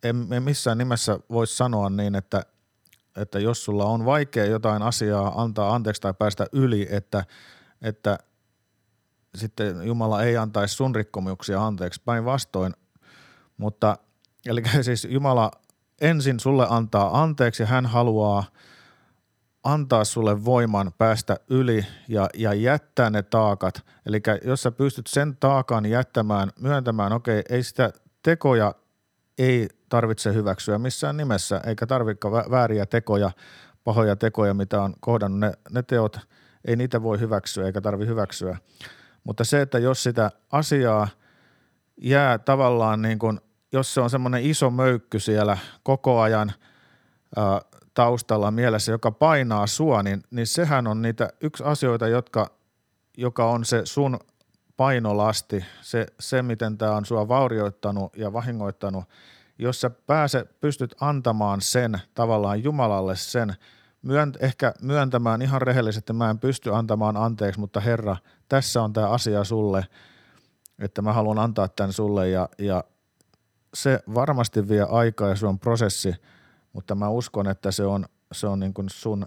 en, 0.03 0.27
en 0.31 0.43
missään 0.43 0.79
nimessä 0.79 1.19
voi 1.31 1.47
sanoa 1.47 1.91
niin, 1.91 2.15
että, 2.15 2.43
että 3.17 3.39
jos 3.39 3.65
sulla 3.65 3.85
on 3.85 4.05
vaikea 4.05 4.45
jotain 4.45 4.83
asiaa 4.83 5.43
antaa 5.43 5.75
anteeksi 5.75 6.03
tai 6.03 6.15
päästä 6.15 6.47
yli, 6.53 6.87
että, 6.91 7.25
että 7.83 8.19
sitten 9.35 9.83
Jumala 9.83 10.23
ei 10.23 10.37
antaisi 10.37 10.75
sun 10.75 10.95
rikkomuksia 10.95 11.67
anteeksi 11.67 12.03
päinvastoin, 12.05 12.75
mutta 13.57 13.99
eli 14.47 14.63
siis 14.83 15.07
Jumala 15.11 15.51
ensin 16.01 16.41
sulle 16.41 16.67
antaa 16.71 17.23
anteeksi 17.23 17.65
hän 17.65 17.87
haluaa 17.87 18.45
antaa 19.65 20.05
sulle 20.05 20.45
voiman 20.45 20.93
päästä 20.99 21.37
yli 21.51 21.87
ja, 22.09 22.29
ja 22.35 22.55
jättää 22.55 23.11
ne 23.11 23.23
taakat. 23.23 23.87
Eli 24.07 24.23
jos 24.45 24.63
sä 24.63 24.71
pystyt 24.71 25.07
sen 25.07 25.37
taakan 25.41 25.87
jättämään, 25.87 26.51
myöntämään, 26.61 27.13
okei, 27.13 27.43
ei 27.49 27.63
sitä 27.63 27.93
tekoja 28.23 28.75
ei 29.39 29.69
tarvitse 29.89 30.35
hyväksyä 30.35 30.79
missään 30.79 31.17
nimessä, 31.17 31.61
eikä 31.67 31.87
tarvitse 31.87 32.31
vääriä 32.31 32.87
tekoja, 32.87 33.31
pahoja 33.85 34.17
tekoja, 34.17 34.55
mitä 34.55 34.83
on 34.83 34.95
kohdannut. 35.01 35.41
Ne, 35.41 35.53
ne 35.71 35.83
teot, 35.83 36.17
ei 36.65 36.77
niitä 36.77 37.03
voi 37.03 37.21
hyväksyä 37.21 37.67
eikä 37.67 37.81
tarvi 37.81 38.07
hyväksyä. 38.07 38.57
Mutta 39.25 39.45
se, 39.45 39.61
että 39.61 39.79
jos 39.79 40.03
sitä 40.03 40.31
asiaa 40.53 41.09
jää 41.97 42.39
tavallaan 42.39 43.03
niin 43.03 43.19
kuin– 43.19 43.41
jos 43.73 43.95
se 43.95 44.01
on 44.01 44.11
semmoinen 44.11 44.45
iso 44.45 44.71
möykky 44.71 45.21
siellä 45.21 45.59
koko 45.83 46.21
ajan 46.21 46.53
taustalla 47.95 48.51
mielessä, 48.51 48.93
joka 48.93 49.11
painaa 49.11 49.67
sua, 49.67 50.03
niin, 50.03 50.23
niin 50.31 50.47
sehän 50.47 50.87
on 50.87 51.03
niitä 51.03 51.29
yksi 51.41 51.65
asioita, 51.65 52.09
jotka, 52.09 52.51
joka 53.17 53.51
on 53.51 53.65
se 53.65 53.81
sun 53.85 54.19
painolasti, 54.77 55.65
se, 55.83 56.07
se 56.21 56.43
miten 56.43 56.79
tämä 56.79 56.97
on 56.97 57.05
sua 57.05 57.29
vaurioittanut 57.29 58.17
ja 58.17 58.33
vahingoittanut. 58.33 59.05
Jos 59.59 59.81
sä 59.81 59.91
pääse, 59.91 60.45
pystyt 60.61 60.95
antamaan 61.01 61.61
sen 61.61 62.01
tavallaan 62.15 62.65
Jumalalle 62.65 63.17
sen, 63.17 63.55
myön, 64.03 64.33
ehkä 64.41 64.75
myöntämään 64.81 65.43
ihan 65.43 65.63
rehellisesti, 65.63 66.13
mä 66.13 66.31
en 66.31 66.39
pysty 66.39 66.75
antamaan 66.75 67.17
anteeksi, 67.17 67.61
mutta 67.61 67.81
Herra, 67.81 68.17
tässä 68.49 68.83
on 68.83 68.93
tämä 68.93 69.09
asia 69.09 69.45
sulle, 69.45 69.87
että 70.79 71.03
mä 71.03 71.13
haluan 71.13 71.39
antaa 71.39 71.69
tämän 71.69 71.93
sulle 71.93 72.29
ja, 72.29 72.49
ja 72.59 72.85
se 73.75 74.01
varmasti 74.15 74.69
vie 74.69 74.87
aikaa 74.91 75.29
ja 75.29 75.37
se 75.37 75.47
on 75.47 75.59
prosessi, 75.59 76.15
mutta 76.73 76.95
mä 76.95 77.09
uskon, 77.09 77.49
että 77.49 77.71
se 77.71 77.85
on, 77.85 78.07
se 78.33 78.47
on 78.47 78.61
niin 78.61 78.75
kuin 78.75 78.89
sun 78.91 79.27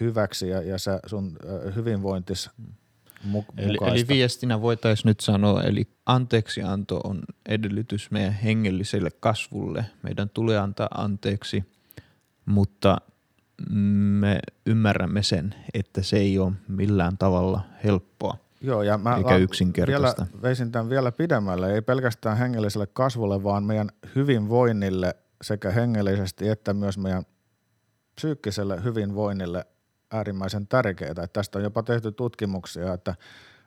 hyväksi 0.00 0.48
ja, 0.48 0.62
ja 0.62 0.78
sä, 0.78 1.00
sun 1.06 1.36
hyvinvointis 1.74 2.50
mukaista. 3.24 3.62
Eli, 3.62 3.78
eli 3.82 4.08
viestinä 4.08 4.62
voitaisiin 4.62 5.08
nyt 5.08 5.20
sanoa, 5.20 5.62
eli 5.62 5.88
anteeksianto 6.06 7.00
on 7.04 7.22
edellytys 7.48 8.10
meidän 8.10 8.32
hengelliselle 8.32 9.10
kasvulle. 9.20 9.84
Meidän 10.02 10.30
tulee 10.30 10.58
antaa 10.58 10.88
anteeksi, 10.94 11.64
mutta 12.46 12.98
me 13.70 14.38
ymmärrämme 14.66 15.22
sen, 15.22 15.54
että 15.74 16.02
se 16.02 16.16
ei 16.16 16.38
ole 16.38 16.52
millään 16.68 17.18
tavalla 17.18 17.60
helppoa. 17.84 18.38
Joo, 18.60 18.82
ja 18.82 18.98
mä 18.98 19.16
eikä 19.16 19.36
yksinkertaista. 19.36 20.26
Vielä, 20.26 20.42
veisin 20.42 20.72
tämän 20.72 20.90
vielä 20.90 21.12
pidemmälle, 21.12 21.74
ei 21.74 21.82
pelkästään 21.82 22.36
hengelliselle 22.36 22.86
kasvulle, 22.86 23.42
vaan 23.42 23.64
meidän 23.64 23.90
hyvinvoinnille 24.14 25.16
sekä 25.44 25.70
hengellisesti 25.70 26.48
että 26.48 26.74
myös 26.74 26.98
meidän 26.98 27.24
psyykkiselle 28.14 28.84
hyvinvoinnille 28.84 29.66
äärimmäisen 30.10 30.66
tärkeää. 30.66 31.10
Että 31.10 31.26
tästä 31.26 31.58
on 31.58 31.64
jopa 31.64 31.82
tehty 31.82 32.12
tutkimuksia, 32.12 32.92
että 32.92 33.14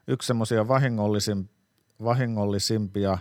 yksi 0.07 0.27
semmoisia 0.27 0.67
vahingollisim, 0.67 1.45
vahingollisimpia 2.03 3.17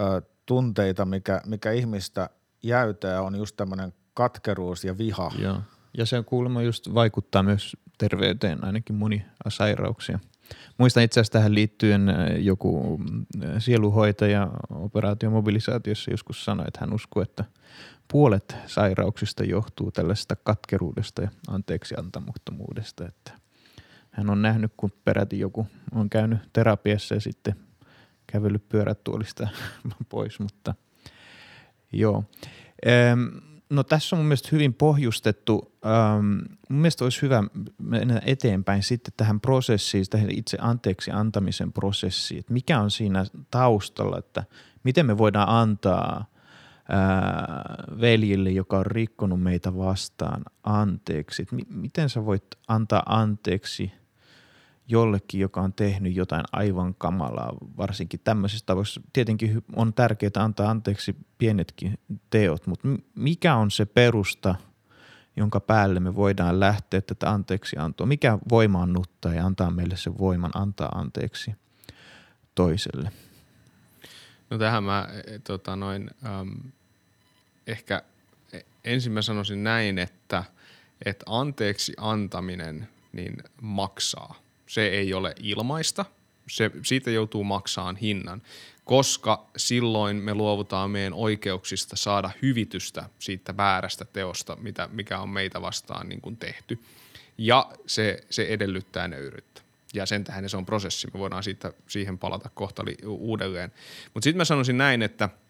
ö, 0.00 0.22
tunteita, 0.46 1.04
mikä, 1.04 1.40
mikä 1.46 1.70
ihmistä 1.70 2.30
jäytää, 2.62 3.22
on 3.22 3.36
just 3.36 3.56
tämmöinen 3.56 3.94
katkeruus 4.14 4.84
ja 4.84 4.98
viha. 4.98 5.32
Joo. 5.38 5.60
Ja 5.98 6.06
se 6.06 6.22
kuulemma 6.22 6.62
just 6.62 6.94
vaikuttaa 6.94 7.42
myös 7.42 7.76
terveyteen, 7.98 8.64
ainakin 8.64 8.96
moni 8.96 9.26
sairauksia– 9.48 10.18
Muistan 10.78 11.02
itse 11.02 11.20
asiassa 11.20 11.32
tähän 11.32 11.54
liittyen 11.54 12.08
äh, 12.08 12.16
joku 12.38 13.00
äh, 13.44 13.50
sieluhoitaja 13.58 14.50
operaatiomobilisaatiossa 14.70 16.10
joskus 16.10 16.44
sanoi, 16.44 16.64
että 16.68 16.80
hän 16.80 16.92
uskoo, 16.92 17.22
että 17.22 17.44
puolet 18.12 18.56
sairauksista 18.66 19.44
johtuu 19.44 19.90
tällaisesta 19.90 20.36
katkeruudesta 20.36 21.22
ja 21.22 21.28
anteeksi 21.48 21.94
antamuttomuudesta, 21.98 23.08
että 23.08 23.32
hän 24.10 24.30
on 24.30 24.42
nähnyt, 24.42 24.72
kun 24.76 24.92
peräti 25.04 25.38
joku 25.38 25.66
on 25.94 26.10
käynyt 26.10 26.38
terapiassa 26.52 27.14
ja 27.14 27.20
sitten 27.20 27.54
kävellyt 28.26 28.68
pyörätuolista 28.68 29.48
pois, 30.08 30.40
mutta 30.40 30.74
joo. 31.92 32.24
No 33.72 33.84
tässä 33.84 34.16
on 34.16 34.20
mun 34.20 34.26
mielestä 34.26 34.48
hyvin 34.52 34.74
pohjustettu. 34.74 35.72
Ähm, 35.86 36.26
mun 36.68 36.80
mielestä 36.80 37.04
olisi 37.04 37.22
hyvä 37.22 37.44
mennä 37.78 38.22
eteenpäin 38.26 38.82
sitten 38.82 39.14
tähän 39.16 39.40
prosessiin, 39.40 40.04
tähän 40.10 40.30
itse 40.30 40.58
anteeksi 40.60 41.10
antamisen 41.10 41.72
prosessiin. 41.72 42.38
Että 42.38 42.52
mikä 42.52 42.80
on 42.80 42.90
siinä 42.90 43.24
taustalla, 43.50 44.18
että 44.18 44.44
miten 44.84 45.06
me 45.06 45.18
voidaan 45.18 45.48
antaa 45.48 46.24
ää, 46.88 47.74
veljille, 48.00 48.50
joka 48.50 48.78
on 48.78 48.86
rikkonut 48.86 49.42
meitä 49.42 49.76
vastaan, 49.76 50.42
anteeksi. 50.64 51.42
Että 51.42 51.56
mi- 51.56 51.66
miten 51.68 52.10
sä 52.10 52.24
voit 52.24 52.44
antaa 52.68 53.02
anteeksi– 53.06 53.92
jollekin, 54.92 55.40
joka 55.40 55.60
on 55.60 55.72
tehnyt 55.72 56.16
jotain 56.16 56.44
aivan 56.52 56.94
kamalaa, 56.94 57.52
varsinkin 57.76 58.20
tämmöisessä 58.24 58.66
tavoissa. 58.66 59.00
Tietenkin 59.12 59.64
on 59.76 59.94
tärkeää 59.94 60.30
antaa 60.38 60.70
anteeksi 60.70 61.16
pienetkin 61.38 61.98
teot, 62.30 62.66
mutta 62.66 62.88
mikä 63.14 63.54
on 63.54 63.70
se 63.70 63.84
perusta, 63.86 64.54
jonka 65.36 65.60
päälle 65.60 66.00
me 66.00 66.16
voidaan 66.16 66.60
lähteä 66.60 67.00
tätä 67.00 67.30
anteeksi 67.30 67.76
antoa. 67.78 68.06
Mikä 68.06 68.38
voimaannuttaa 68.50 69.34
ja 69.34 69.46
antaa 69.46 69.70
meille 69.70 69.96
sen 69.96 70.18
voiman 70.18 70.50
antaa 70.54 70.88
anteeksi 70.88 71.54
toiselle? 72.54 73.12
No 74.50 74.58
tähän 74.58 74.84
mä 74.84 75.08
e, 75.26 75.38
tota 75.38 75.76
noin, 75.76 76.10
äm, 76.26 76.72
ehkä 77.66 78.02
ensin 78.84 79.12
mä 79.12 79.22
sanoisin 79.22 79.64
näin, 79.64 79.98
että, 79.98 80.44
että 81.04 81.24
anteeksi 81.28 81.92
antaminen 81.96 82.88
niin 83.12 83.36
maksaa. 83.60 84.34
Se 84.72 84.86
ei 84.86 85.14
ole 85.14 85.34
ilmaista, 85.40 86.04
se, 86.48 86.70
siitä 86.84 87.10
joutuu 87.10 87.44
maksaan 87.44 87.96
hinnan, 87.96 88.42
koska 88.84 89.46
silloin 89.56 90.16
me 90.16 90.34
luovutaan 90.34 90.90
meidän 90.90 91.14
oikeuksista 91.14 91.96
saada 91.96 92.30
hyvitystä 92.42 93.08
siitä 93.18 93.56
väärästä 93.56 94.04
teosta, 94.04 94.56
mitä, 94.56 94.88
mikä 94.92 95.18
on 95.18 95.28
meitä 95.28 95.62
vastaan 95.62 96.08
niin 96.08 96.20
kuin 96.20 96.36
tehty. 96.36 96.78
Ja 97.38 97.70
se, 97.86 98.24
se 98.30 98.42
edellyttää 98.42 99.08
nöyryyttä. 99.08 99.62
Ja 99.94 100.06
sen 100.06 100.24
tähän 100.24 100.48
se 100.48 100.56
on 100.56 100.66
prosessi. 100.66 101.08
Me 101.14 101.20
voidaan 101.20 101.42
siitä, 101.42 101.72
siihen 101.88 102.18
palata 102.18 102.50
kohta 102.54 102.82
uudelleen. 103.06 103.72
Mutta 104.14 104.24
sitten 104.24 104.38
mä 104.38 104.44
sanoisin 104.44 104.78
näin, 104.78 105.02
että– 105.02 105.28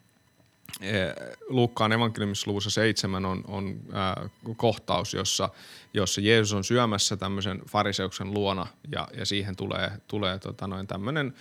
Luukkaan 1.49 1.93
evankeliumissa 1.93 2.50
luvussa 2.50 2.71
seitsemän 2.71 3.25
on, 3.25 3.45
on 3.49 3.81
äh, 3.95 4.31
kohtaus, 4.57 5.14
jossa, 5.14 5.49
jossa 5.95 6.21
Jeesus 6.21 6.52
on 6.52 6.64
syömässä 6.64 7.17
tämmöisen 7.17 7.62
fariseuksen 7.71 8.35
luona 8.35 8.67
ja, 8.93 9.09
ja 9.19 9.26
siihen 9.26 9.57
tulee, 9.57 9.91
tulee 10.09 10.38
tota 10.38 10.67
noin 10.67 10.87
tämmöinen, 10.87 11.35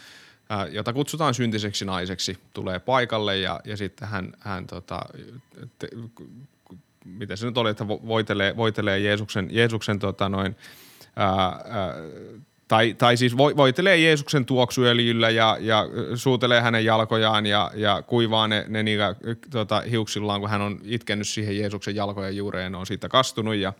äh, 0.51 0.73
jota 0.73 0.93
kutsutaan 0.93 1.33
syntiseksi 1.33 1.85
naiseksi, 1.85 2.37
tulee 2.53 2.79
paikalle 2.79 3.37
ja, 3.37 3.59
ja 3.65 3.77
sitten 3.77 4.07
hän, 4.07 4.33
hän 4.39 4.67
tota, 4.67 5.01
te, 5.79 5.87
miten 7.05 7.37
se 7.37 7.45
nyt 7.45 7.57
oli, 7.57 7.69
että 7.69 7.87
voitelee, 7.87 8.57
voitelee 8.57 8.99
Jeesuksen, 8.99 9.47
Jeesuksen 9.51 9.99
tota 9.99 10.29
noin, 10.29 10.55
ää, 11.15 11.35
ää, 11.35 11.93
tai, 12.71 12.93
tai 12.93 13.17
siis 13.17 13.37
vo, 13.37 13.57
voitelee 13.57 13.97
Jeesuksen 13.97 14.45
tuoksuöljyllä 14.45 15.29
ja, 15.29 15.57
ja 15.59 15.85
suutelee 16.15 16.61
hänen 16.61 16.85
jalkojaan 16.85 17.45
ja, 17.45 17.71
ja 17.75 18.01
kuivaa 18.01 18.47
ne, 18.47 18.65
ne 18.67 18.83
niillä, 18.83 19.15
tota, 19.49 19.81
hiuksillaan, 19.81 20.39
kun 20.39 20.49
hän 20.49 20.61
on 20.61 20.79
itkennyt 20.83 21.27
siihen 21.27 21.57
Jeesuksen 21.57 21.95
jalkojen 21.95 22.37
juureen, 22.37 22.75
on 22.75 22.85
siitä 22.85 23.09
kastunut 23.09 23.55
ja, 23.55 23.73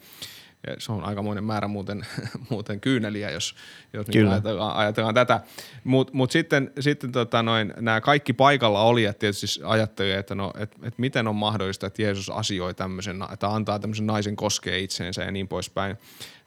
ja 0.67 0.75
se 0.77 0.91
on 0.91 1.03
aikamoinen 1.03 1.43
määrä 1.43 1.67
muuten, 1.67 2.05
muuten 2.49 2.79
kyyneliä, 2.79 3.31
jos, 3.31 3.55
jos 3.93 4.07
niin 4.07 4.27
ajatellaan, 4.27 4.75
ajatellaan 4.75 5.15
tätä. 5.15 5.41
Mutta 5.83 6.13
mut 6.13 6.31
sitten, 6.31 6.71
sitten 6.79 7.11
tota 7.11 7.43
noin, 7.43 7.73
nämä 7.79 8.01
kaikki 8.01 8.33
paikalla 8.33 8.81
olijat 8.81 9.19
tietysti 9.19 9.61
ajattelee, 9.63 10.17
että 10.17 10.35
no, 10.35 10.53
et, 10.57 10.75
et 10.83 10.97
miten 10.97 11.27
on 11.27 11.35
mahdollista, 11.35 11.87
että 11.87 12.01
Jeesus 12.01 12.29
asioi 12.29 12.73
tämmöisen, 12.73 13.23
että 13.33 13.49
antaa 13.49 13.79
tämmöisen 13.79 14.07
naisen 14.07 14.35
koskea 14.35 14.77
itseensä 14.77 15.23
ja 15.23 15.31
niin 15.31 15.47
poispäin. 15.47 15.97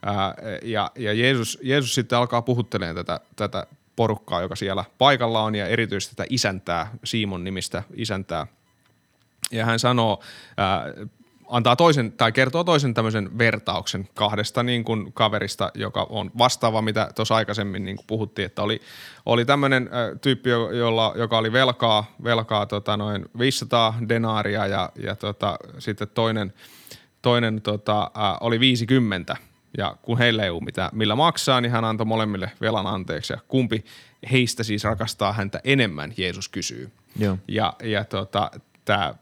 Ää, 0.04 0.34
ja 0.62 0.90
ja 0.96 1.12
Jeesus, 1.12 1.58
Jeesus 1.62 1.94
sitten 1.94 2.18
alkaa 2.18 2.42
puhuttelemaan 2.42 2.96
tätä, 2.96 3.20
tätä 3.36 3.66
porukkaa, 3.96 4.42
joka 4.42 4.56
siellä 4.56 4.84
paikalla 4.98 5.42
on 5.42 5.54
ja 5.54 5.66
erityisesti 5.66 6.16
tätä 6.16 6.26
isäntää, 6.30 6.90
Simon 7.04 7.44
nimistä 7.44 7.82
isäntää. 7.94 8.46
Ja 9.50 9.64
hän 9.64 9.78
sanoo, 9.78 10.22
ää, 10.56 10.84
antaa 11.48 11.76
toisen 11.76 12.12
tai 12.12 12.32
kertoo 12.32 12.64
toisen 12.64 12.94
tämmöisen 12.94 13.38
vertauksen 13.38 14.08
kahdesta 14.14 14.62
niin 14.62 14.84
kuin 14.84 15.12
kaverista, 15.12 15.70
joka 15.74 16.06
on 16.10 16.30
vastaava, 16.38 16.82
mitä 16.82 17.10
tuossa 17.14 17.34
aikaisemmin 17.34 17.84
niin 17.84 17.96
kuin 17.96 18.06
puhuttiin, 18.06 18.46
että 18.46 18.62
oli, 18.62 18.80
oli 19.26 19.44
tämmöinen 19.44 19.90
tyyppi, 20.20 20.50
jolla, 20.50 21.12
joka 21.16 21.38
oli 21.38 21.52
velkaa, 21.52 22.14
velkaa 22.24 22.66
tota 22.66 22.96
noin 22.96 23.24
500 23.38 23.94
denaaria 24.08 24.66
ja, 24.66 24.90
ja 24.96 25.16
tota, 25.16 25.56
sitten 25.78 26.08
toinen, 26.14 26.52
toinen 27.22 27.62
tota, 27.62 28.02
äh, 28.02 28.36
oli 28.40 28.60
50 28.60 29.36
ja 29.78 29.96
kun 30.02 30.18
heillä 30.18 30.44
ei 30.44 30.50
ole 30.50 30.64
mitään, 30.64 30.90
millä 30.92 31.16
maksaa, 31.16 31.60
niin 31.60 31.72
hän 31.72 31.84
antoi 31.84 32.06
molemmille 32.06 32.50
velan 32.60 32.86
anteeksi. 32.86 33.32
Ja 33.32 33.38
kumpi 33.48 33.84
heistä 34.32 34.62
siis 34.62 34.84
rakastaa 34.84 35.32
häntä 35.32 35.60
enemmän, 35.64 36.12
Jeesus 36.16 36.48
kysyy. 36.48 36.90
Joo. 37.18 37.38
Ja, 37.48 37.72
ja 37.82 38.04
tota, 38.04 38.50
tämä 38.84 39.14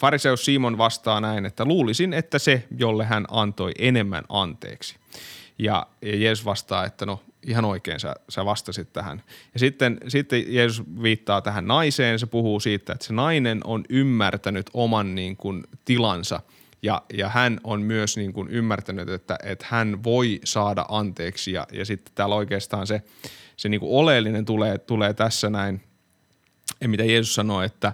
fariseus 0.00 0.44
Simon 0.44 0.78
vastaa 0.78 1.20
näin, 1.20 1.46
että 1.46 1.64
luulisin, 1.64 2.12
että 2.12 2.38
se, 2.38 2.68
jolle 2.78 3.04
hän 3.04 3.24
antoi 3.30 3.72
enemmän 3.78 4.24
anteeksi. 4.28 4.96
Ja, 5.58 5.86
ja 6.02 6.16
Jeesus 6.16 6.44
vastaa, 6.44 6.84
että 6.84 7.06
no 7.06 7.20
ihan 7.46 7.64
oikein 7.64 8.00
sä, 8.00 8.14
sä 8.28 8.44
vastasit 8.44 8.92
tähän. 8.92 9.22
Ja 9.54 9.60
sitten, 9.60 9.98
sitten 10.08 10.54
Jeesus 10.54 10.82
viittaa 11.02 11.40
tähän 11.40 11.66
naiseen, 11.66 12.18
se 12.18 12.26
puhuu 12.26 12.60
siitä, 12.60 12.92
että 12.92 13.06
se 13.06 13.12
nainen 13.12 13.60
on 13.64 13.84
ymmärtänyt 13.88 14.70
oman 14.74 15.14
niin 15.14 15.36
kuin, 15.36 15.64
tilansa 15.84 16.40
ja, 16.82 17.02
ja 17.12 17.28
hän 17.28 17.60
on 17.64 17.82
myös 17.82 18.16
niin 18.16 18.32
kuin, 18.32 18.48
ymmärtänyt, 18.48 19.08
että, 19.08 19.38
että 19.42 19.66
hän 19.68 20.04
voi 20.04 20.40
saada 20.44 20.84
anteeksi 20.88 21.52
ja, 21.52 21.66
ja 21.72 21.84
sitten 21.84 22.14
täällä 22.14 22.34
oikeastaan 22.34 22.86
se, 22.86 23.02
se 23.56 23.68
niin 23.68 23.80
kuin 23.80 23.92
oleellinen 23.92 24.44
tulee, 24.44 24.78
tulee 24.78 25.14
tässä 25.14 25.50
näin, 25.50 25.80
mitä 26.86 27.04
Jeesus 27.04 27.34
sanoi, 27.34 27.66
että 27.66 27.92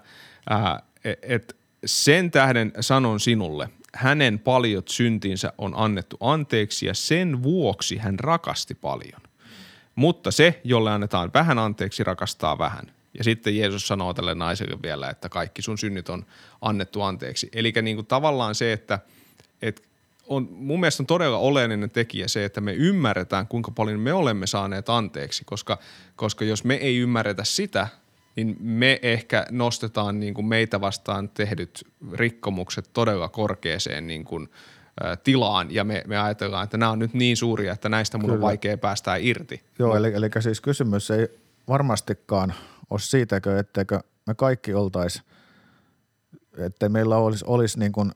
ää, 0.51 0.83
et, 1.05 1.19
et 1.23 1.57
sen 1.85 2.31
tähden 2.31 2.73
sanon 2.81 3.21
sinulle, 3.21 3.69
hänen 3.95 4.39
paljot 4.39 4.89
syntinsä 4.89 5.53
on 5.59 5.73
annettu 5.77 6.17
anteeksi 6.21 6.87
ja 6.87 6.95
sen 6.95 7.43
vuoksi 7.43 7.97
hän 7.97 8.19
rakasti 8.19 8.75
paljon. 8.75 9.21
Mutta 9.95 10.31
se, 10.31 10.61
jolle 10.65 10.91
annetaan 10.91 11.31
vähän 11.35 11.59
anteeksi, 11.59 12.05
rakastaa 12.05 12.59
vähän. 12.59 12.93
Ja 13.19 13.25
sitten 13.25 13.57
Jeesus 13.57 13.89
sanoo 13.89 14.15
tälle 14.15 14.35
naiselle 14.35 14.77
vielä, 14.83 15.11
että 15.11 15.29
kaikki 15.29 15.63
sun 15.63 15.79
synnit 15.79 16.09
on 16.09 16.27
annettu 16.61 17.03
anteeksi. 17.03 17.49
Eli 17.53 17.73
niin 17.83 17.97
kuin 17.97 18.07
tavallaan 18.07 18.55
se, 18.55 18.73
että, 18.73 18.99
että 19.63 19.83
on, 20.27 20.49
mun 20.51 20.81
mielestä 20.81 21.03
on 21.03 21.07
todella 21.07 21.39
oleellinen 21.39 21.91
tekijä 21.91 22.29
se, 22.29 22.45
että 22.45 22.61
me 22.61 22.73
ymmärretään, 22.73 23.47
kuinka 23.47 23.71
paljon 23.71 24.01
me 24.01 24.13
olemme 24.13 24.47
saaneet 24.47 24.89
anteeksi, 24.89 25.45
koska, 25.45 25.79
koska 26.17 26.45
jos 26.45 26.65
me 26.65 26.75
ei 26.75 26.97
ymmärretä 26.97 27.45
sitä, 27.45 27.89
niin 28.37 28.57
me 28.61 28.99
ehkä 29.03 29.47
nostetaan 29.51 30.21
niin 30.21 30.35
kuin 30.35 30.47
meitä 30.47 30.81
vastaan 30.81 31.29
tehdyt 31.29 31.87
rikkomukset 32.13 32.91
todella 32.93 33.29
korkeaseen 33.29 34.07
niin 34.07 34.25
kuin, 34.25 34.49
ä, 35.05 35.17
tilaan 35.17 35.75
ja 35.75 35.85
me, 35.85 36.05
me 36.07 36.19
ajatellaan, 36.19 36.65
että 36.65 36.77
nämä 36.77 36.93
on 36.93 36.99
nyt 36.99 37.15
niin 37.15 37.37
suuria, 37.37 37.73
että 37.73 37.89
näistä 37.89 38.19
mun 38.19 38.25
Kyllä. 38.25 38.35
on 38.35 38.41
vaikea 38.41 38.79
päästää 38.79 39.17
irti. 39.17 39.63
Joo, 39.79 39.97
eli, 39.97 40.15
eli 40.15 40.31
siis 40.41 40.61
kysymys 40.61 41.11
ei 41.11 41.29
varmastikaan 41.69 42.55
ole 42.91 43.01
siitäkö, 43.01 43.59
etteikö 43.59 44.01
me 44.27 44.35
kaikki 44.35 44.75
oltaisi, 44.75 45.23
että 46.59 46.89
meillä 46.89 47.17
olisi, 47.17 47.45
olisi 47.49 47.79
niin 47.79 47.93
kuin 47.93 48.13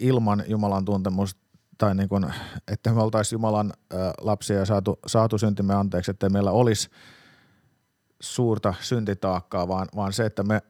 ilman 0.00 0.44
Jumalan 0.46 0.84
tuntemus 0.84 1.36
tai 1.78 1.94
niin 1.94 2.08
kuin, 2.08 2.26
että 2.68 2.92
me 2.92 3.02
oltaisiin 3.02 3.36
Jumalan 3.36 3.72
lapsia 4.20 4.58
ja 4.58 4.64
saatu, 4.64 4.98
saatu 5.06 5.38
syntimme 5.38 5.74
anteeksi, 5.74 6.10
että 6.10 6.28
meillä 6.28 6.50
olisi– 6.50 6.90
suurta 8.20 8.74
syntitaakkaa, 8.80 9.68
vaan, 9.68 9.88
vaan 9.96 10.12
se, 10.12 10.26
että 10.26 10.42
me, 10.42 10.62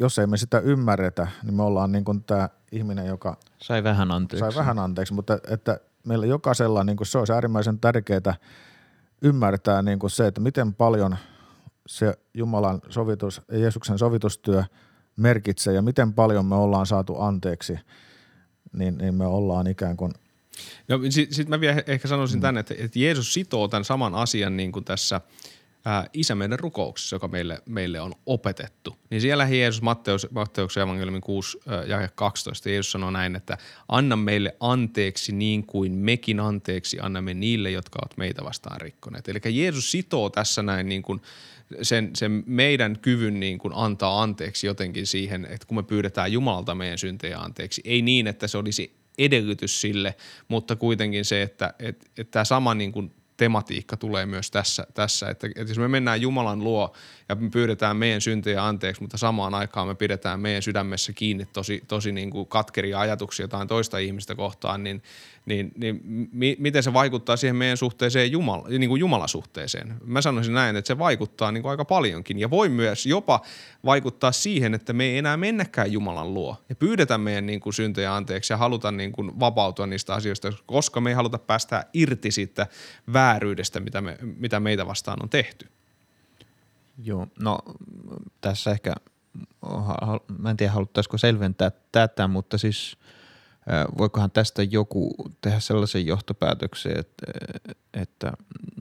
jos 0.00 0.18
ei 0.18 0.26
me 0.26 0.36
sitä 0.36 0.58
ymmärretä, 0.58 1.28
niin 1.42 1.54
me 1.54 1.62
ollaan 1.62 1.92
niin 1.92 2.04
kuin 2.04 2.24
tämä 2.24 2.48
ihminen, 2.72 3.06
joka 3.06 3.36
sai 3.58 3.84
vähän 3.84 4.10
anteeksi. 4.10 4.40
Sai 4.40 4.60
vähän 4.60 4.78
anteeksi, 4.78 5.14
mutta 5.14 5.38
että 5.48 5.80
meillä 6.04 6.26
jokaisella 6.26 6.84
niin 6.84 6.96
kuin 6.96 7.06
se 7.06 7.18
olisi 7.18 7.32
äärimmäisen 7.32 7.78
tärkeää 7.78 8.34
ymmärtää 9.22 9.82
niin 9.82 9.98
kuin 9.98 10.10
se, 10.10 10.26
että 10.26 10.40
miten 10.40 10.74
paljon 10.74 11.16
se 11.86 12.14
Jumalan 12.34 12.80
sovitus 12.88 13.42
Jeesuksen 13.52 13.98
sovitustyö 13.98 14.64
merkitsee 15.16 15.74
ja 15.74 15.82
miten 15.82 16.12
paljon 16.12 16.46
me 16.46 16.54
ollaan 16.54 16.86
saatu 16.86 17.20
anteeksi, 17.20 17.78
niin, 18.72 18.98
niin 18.98 19.14
me 19.14 19.26
ollaan 19.26 19.66
ikään 19.66 19.96
kuin 19.96 20.12
No 20.88 20.98
sitten 21.10 21.34
sit 21.34 21.48
mä 21.48 21.60
vielä 21.60 21.82
ehkä 21.86 22.08
sanoisin 22.08 22.38
mm. 22.38 22.42
tänne, 22.42 22.60
että, 22.60 22.74
että 22.78 22.98
Jeesus 22.98 23.34
sitoo 23.34 23.68
tämän 23.68 23.84
saman 23.84 24.14
asian 24.14 24.56
niin 24.56 24.72
kuin 24.72 24.84
tässä– 24.84 25.20
isä 26.12 26.34
meidän 26.34 26.58
rukouksessa, 26.58 27.16
joka 27.16 27.28
meille, 27.28 27.62
meille 27.66 28.00
on 28.00 28.12
opetettu. 28.26 28.96
Niin 29.10 29.20
siellä 29.20 29.48
Jeesus 29.50 29.82
Matteus, 29.82 30.30
Matteuksen 30.30 30.82
evankeliumin 30.82 31.20
6 31.20 31.58
ja 31.86 32.08
12 32.14 32.68
Jeesus 32.68 32.92
sanoo 32.92 33.10
näin, 33.10 33.36
että 33.36 33.58
anna 33.88 34.16
meille 34.16 34.56
anteeksi 34.60 35.32
niin 35.32 35.66
kuin 35.66 35.92
mekin 35.92 36.40
anteeksi 36.40 36.98
annamme 37.00 37.34
niille, 37.34 37.70
jotka 37.70 37.98
ovat 38.02 38.16
meitä 38.16 38.44
vastaan 38.44 38.80
rikkoneet. 38.80 39.28
Eli 39.28 39.40
Jeesus 39.44 39.90
sitoo 39.90 40.30
tässä 40.30 40.62
näin 40.62 40.88
niin 40.88 41.02
kuin 41.02 41.22
sen, 41.82 42.10
sen 42.14 42.42
meidän 42.46 42.98
kyvyn 42.98 43.40
niin 43.40 43.58
kuin 43.58 43.72
antaa 43.76 44.22
anteeksi 44.22 44.66
jotenkin 44.66 45.06
siihen, 45.06 45.44
että 45.44 45.66
kun 45.66 45.76
me 45.76 45.82
pyydetään 45.82 46.32
Jumalalta 46.32 46.74
meidän 46.74 46.98
syntejä 46.98 47.38
anteeksi, 47.38 47.82
ei 47.84 48.02
niin, 48.02 48.26
että 48.26 48.46
se 48.46 48.58
olisi 48.58 48.96
edellytys 49.18 49.80
sille, 49.80 50.14
mutta 50.48 50.76
kuitenkin 50.76 51.24
se, 51.24 51.42
että, 51.42 51.74
että, 51.78 52.06
että 52.18 52.30
tämä 52.30 52.44
sama 52.44 52.74
niin 52.74 52.92
kuin 52.92 53.12
tematiikka 53.36 53.96
tulee 53.96 54.26
myös 54.26 54.50
tässä, 54.50 54.86
tässä 54.94 55.30
että, 55.30 55.46
että 55.46 55.70
jos 55.70 55.78
me 55.78 55.88
mennään 55.88 56.20
Jumalan 56.20 56.64
luo 56.64 56.94
ja 57.28 57.34
me 57.34 57.50
pyydetään 57.50 57.96
meidän 57.96 58.20
syntejä 58.20 58.66
anteeksi, 58.66 59.02
mutta 59.02 59.18
samaan 59.18 59.54
aikaan 59.54 59.88
me 59.88 59.94
pidetään 59.94 60.40
meidän 60.40 60.62
sydämessä 60.62 61.12
kiinni 61.12 61.46
tosi, 61.52 61.82
tosi 61.88 62.12
niin 62.12 62.30
kuin 62.30 62.46
katkeria 62.46 63.00
ajatuksia 63.00 63.44
jotain 63.44 63.68
toista 63.68 63.98
ihmistä 63.98 64.34
kohtaan, 64.34 64.82
niin, 64.84 65.02
niin, 65.46 65.72
niin 65.76 66.00
mi, 66.32 66.56
miten 66.58 66.82
se 66.82 66.92
vaikuttaa 66.92 67.36
siihen 67.36 67.56
meidän 67.56 67.76
suhteeseen 67.76 68.32
Jumala, 68.32 68.68
niin 68.68 68.88
kuin 68.88 69.00
Jumalasuhteeseen? 69.00 69.94
Mä 70.04 70.20
sanoisin 70.22 70.54
näin, 70.54 70.76
että 70.76 70.86
se 70.86 70.98
vaikuttaa 70.98 71.52
niin 71.52 71.62
kuin 71.62 71.70
aika 71.70 71.84
paljonkin 71.84 72.38
ja 72.38 72.50
voi 72.50 72.68
myös 72.68 73.06
jopa 73.06 73.40
vaikuttaa 73.84 74.32
siihen, 74.32 74.74
että 74.74 74.92
me 74.92 75.04
ei 75.04 75.18
enää 75.18 75.36
mennäkään 75.36 75.92
Jumalan 75.92 76.34
luo 76.34 76.56
ja 76.68 76.74
pyydetään 76.74 77.20
meidän 77.20 77.46
niin 77.46 77.60
kuin 77.60 77.74
syntejä 77.74 78.16
anteeksi 78.16 78.52
ja 78.52 78.56
haluta 78.56 78.92
niin 78.92 79.12
kuin 79.12 79.40
vapautua 79.40 79.86
niistä 79.86 80.14
asioista, 80.14 80.52
koska 80.66 81.00
me 81.00 81.10
ei 81.10 81.16
haluta 81.16 81.38
päästää 81.38 81.84
irti 81.92 82.30
siitä 82.30 82.66
vääryydestä, 83.12 83.80
mitä, 83.80 84.00
me, 84.00 84.18
mitä 84.22 84.60
meitä 84.60 84.86
vastaan 84.86 85.18
on 85.22 85.28
tehty. 85.28 85.68
Joo, 86.98 87.26
no 87.40 87.58
tässä 88.40 88.70
ehkä, 88.70 88.94
mä 90.38 90.50
en 90.50 90.56
tiedä 90.56 90.72
haluttaisiko 90.72 91.18
selventää 91.18 91.70
tätä, 91.92 92.28
mutta 92.28 92.58
siis 92.58 92.98
voikohan 93.98 94.30
tästä 94.30 94.62
joku 94.62 95.14
tehdä 95.40 95.60
sellaisen 95.60 96.06
johtopäätöksen, 96.06 96.98
että, 96.98 97.26
että 97.94 98.32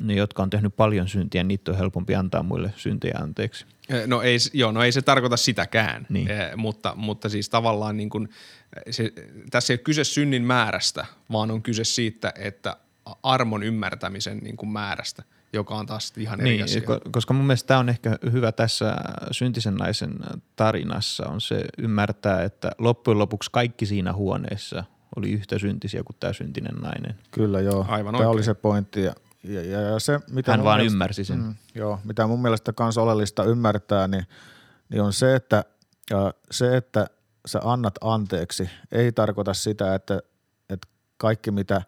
ne, 0.04 0.14
jotka 0.14 0.44
on 0.44 0.50
tehnyt 0.50 0.76
paljon 0.76 1.08
syntiä, 1.08 1.44
niitä 1.44 1.72
on 1.72 1.78
helpompi 1.78 2.16
antaa 2.16 2.44
muille 2.44 2.74
syntejä 2.76 3.18
anteeksi. 3.22 3.66
No 4.08 4.22
ei, 4.22 4.38
joo, 4.54 4.72
no 4.72 4.84
ei 4.84 4.92
se 4.92 5.02
tarkoita 5.02 5.38
sitäkään, 5.38 6.06
niin. 6.10 6.32
eh, 6.32 6.56
mutta, 6.56 6.94
mutta 6.96 7.30
siis 7.30 7.50
tavallaan 7.50 7.98
niin 7.98 8.10
kuin, 8.10 8.30
se, 8.92 9.14
tässä 9.52 9.74
ei 9.74 9.76
ole 9.76 9.84
kyse 9.84 10.04
synnin 10.04 10.44
määrästä, 10.44 11.06
vaan 11.32 11.52
on 11.52 11.62
kyse 11.62 11.84
siitä, 11.84 12.34
että 12.36 12.78
armon 13.24 13.64
ymmärtämisen 13.64 14.38
niin 14.38 14.58
kuin 14.58 14.70
määrästä– 14.70 15.24
joka 15.56 15.76
on 15.76 15.86
taas 15.86 16.14
ihan 16.18 16.42
eri 16.42 16.50
niin, 16.50 16.64
asia. 16.64 16.82
Koska 17.12 17.34
mun 17.34 17.46
mielestä 17.48 17.68
tämä 17.68 17.80
on 17.80 17.90
ehkä 17.90 18.18
hyvä 18.32 18.52
tässä 18.52 18.96
syntisen 19.32 19.76
naisen 19.76 20.14
tarinassa 20.56 21.28
on 21.28 21.42
se 21.42 21.66
ymmärtää, 21.78 22.44
että 22.44 22.72
loppujen 22.78 23.20
lopuksi 23.20 23.50
kaikki 23.54 23.86
siinä 23.86 24.14
huoneessa 24.14 24.84
oli 25.16 25.32
yhtä 25.32 25.60
syntisiä 25.60 26.04
kuin 26.04 26.16
tämä 26.20 26.34
syntinen 26.34 26.76
nainen. 26.76 27.16
Kyllä 27.32 27.62
joo, 27.62 27.86
Aivan 27.88 28.14
tämä 28.14 28.18
oikein. 28.18 28.28
oli 28.28 28.44
se 28.44 28.54
pointti 28.54 29.04
ja, 29.04 29.14
ja, 29.44 29.62
ja, 29.62 29.82
ja 29.82 30.00
se, 30.00 30.20
mitä 30.32 30.52
Hän 30.52 30.64
vaan 30.64 30.80
mielestä, 30.80 30.94
ymmärsi 30.94 31.26
sen. 31.26 31.40
Mm, 31.40 31.56
joo, 31.76 32.00
mitä 32.04 32.28
mun 32.28 32.42
mielestä 32.42 32.74
kans 32.74 32.98
oleellista 32.98 33.44
ymmärtää, 33.44 34.08
niin, 34.08 34.26
niin 34.90 35.02
on 35.02 35.14
se, 35.14 35.36
että 35.36 35.64
ja 36.10 36.34
se, 36.52 36.78
että 36.78 37.08
sä 37.46 37.60
annat 37.64 37.96
anteeksi, 38.02 38.70
ei 38.92 39.12
tarkoita 39.12 39.54
sitä, 39.54 39.96
että, 39.96 40.20
että 40.70 40.88
kaikki 41.18 41.52
mitä, 41.52 41.82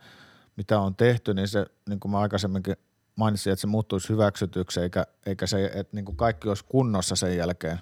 mitä 0.55 0.79
on 0.79 0.95
tehty, 0.95 1.33
niin 1.33 1.47
se, 1.47 1.65
niin 1.89 1.99
kuin 1.99 2.11
mä 2.11 2.19
aikaisemminkin 2.19 2.75
mainitsin, 3.17 3.53
että 3.53 3.61
se 3.61 3.67
muuttuisi 3.67 4.09
hyväksytyksi, 4.09 4.79
eikä, 4.79 5.07
eikä 5.25 5.47
se, 5.47 5.65
että 5.65 5.95
niin 5.95 6.05
kuin 6.05 6.15
kaikki 6.15 6.47
olisi 6.47 6.65
kunnossa 6.69 7.15
sen 7.15 7.37
jälkeen, 7.37 7.79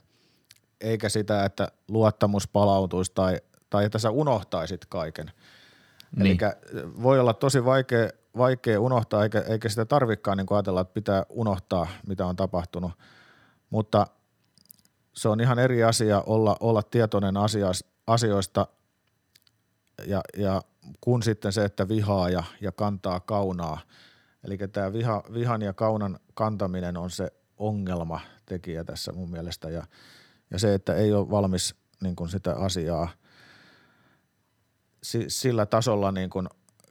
eikä 0.82 1.10
sitä, 1.10 1.46
että 1.46 1.68
luottamus 1.88 2.48
palautuisi 2.48 3.12
tai, 3.16 3.42
tai 3.70 3.86
että 3.86 4.00
sä 4.00 4.10
unohtaisit 4.10 4.86
kaiken. 4.86 5.32
Niin. 6.16 6.38
Eli 6.44 6.52
voi 7.04 7.20
olla 7.20 7.34
tosi 7.34 7.66
vaikea, 7.66 8.10
vaikea 8.38 8.82
unohtaa, 8.82 9.24
eikä, 9.24 9.42
eikä 9.48 9.70
sitä 9.70 9.86
tarvikaan 9.86 10.38
niin 10.38 10.48
ajatella, 10.50 10.82
että 10.82 10.94
pitää 10.94 11.26
unohtaa, 11.30 11.88
mitä 12.08 12.26
on 12.26 12.36
tapahtunut, 12.36 12.92
mutta 13.70 14.08
se 15.14 15.30
on 15.30 15.42
ihan 15.42 15.60
eri 15.60 15.84
asia 15.84 16.24
olla, 16.26 16.58
olla 16.60 16.84
tietoinen 16.84 17.36
asioista 18.08 18.68
ja, 20.08 20.22
ja 20.38 20.62
kun 21.02 21.24
sitten 21.24 21.54
se, 21.54 21.66
että 21.66 21.88
vihaa 21.88 22.30
ja, 22.30 22.44
ja 22.62 22.72
kantaa 22.72 23.20
kaunaa– 23.20 23.80
Eli 24.46 24.58
tämä 24.58 24.94
viha, 24.94 25.24
vihan 25.34 25.62
ja 25.62 25.74
kaunan 25.74 26.20
kantaminen 26.34 26.98
on 26.98 27.12
se 27.12 27.32
ongelma 27.58 28.22
tekijä 28.46 28.84
tässä 28.84 29.12
mun 29.12 29.32
mielestä 29.32 29.70
ja, 29.70 29.84
ja 30.52 30.60
se, 30.60 30.74
että 30.74 30.96
ei 30.96 31.14
ole 31.14 31.30
valmis 31.30 31.76
niin 32.02 32.16
kuin 32.16 32.30
sitä 32.30 32.56
asiaa 32.56 33.10
sillä 35.28 35.66
tasolla 35.66 36.12
niin 36.12 36.30
kuin 36.30 36.48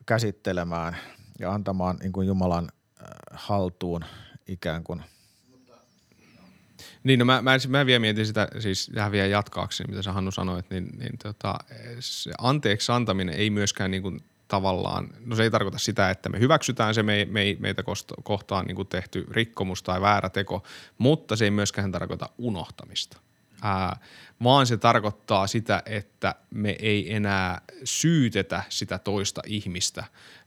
käsittelemään 0.06 0.96
ja 1.38 1.52
antamaan 1.52 1.96
niin 1.96 2.12
kuin 2.12 2.26
Jumalan 2.26 2.68
äh, 2.68 3.06
haltuun 3.32 4.04
ikään 4.46 4.84
kuin. 4.84 5.02
Niin, 7.04 7.18
no 7.18 7.24
mä, 7.24 7.42
mä, 7.42 7.56
mä 7.68 7.86
vielä 7.86 7.98
mietin 7.98 8.26
sitä, 8.26 8.48
siis 8.58 8.90
tähän 8.94 9.12
vielä 9.12 9.26
jatkaakseni, 9.26 9.90
mitä 9.90 10.02
sä 10.02 10.12
Hannu 10.12 10.30
sanoit, 10.30 10.70
niin, 10.70 10.88
niin 10.98 11.18
tota, 11.22 11.58
se 12.00 12.32
anteeksi 12.38 12.92
antaminen 12.92 13.34
ei 13.34 13.50
myöskään 13.50 13.90
niin 13.90 14.02
kuin 14.02 14.24
tavallaan, 14.54 15.08
no 15.24 15.36
se 15.36 15.42
ei 15.42 15.50
tarkoita 15.50 15.78
sitä, 15.78 16.10
että 16.10 16.28
me 16.28 16.38
hyväksytään 16.38 16.94
se 16.94 17.02
me, 17.02 17.26
me, 17.30 17.56
meitä 17.58 17.84
kohtaan 18.22 18.66
niin 18.66 18.76
kuin 18.76 18.88
tehty 18.88 19.26
rikkomus 19.30 19.82
tai 19.82 20.00
väärä 20.00 20.28
teko, 20.28 20.62
mutta 20.98 21.36
se 21.36 21.44
ei 21.44 21.50
myöskään 21.50 21.92
tarkoita 21.92 22.28
unohtamista. 22.38 23.18
Ää, 23.62 23.96
vaan 24.42 24.66
se 24.66 24.76
tarkoittaa 24.76 25.46
sitä, 25.46 25.82
että 25.86 26.34
me 26.50 26.76
ei 26.78 27.14
enää 27.14 27.60
syytetä 27.84 28.62
sitä 28.68 28.98
toista 28.98 29.42
ihmistä 29.46 30.04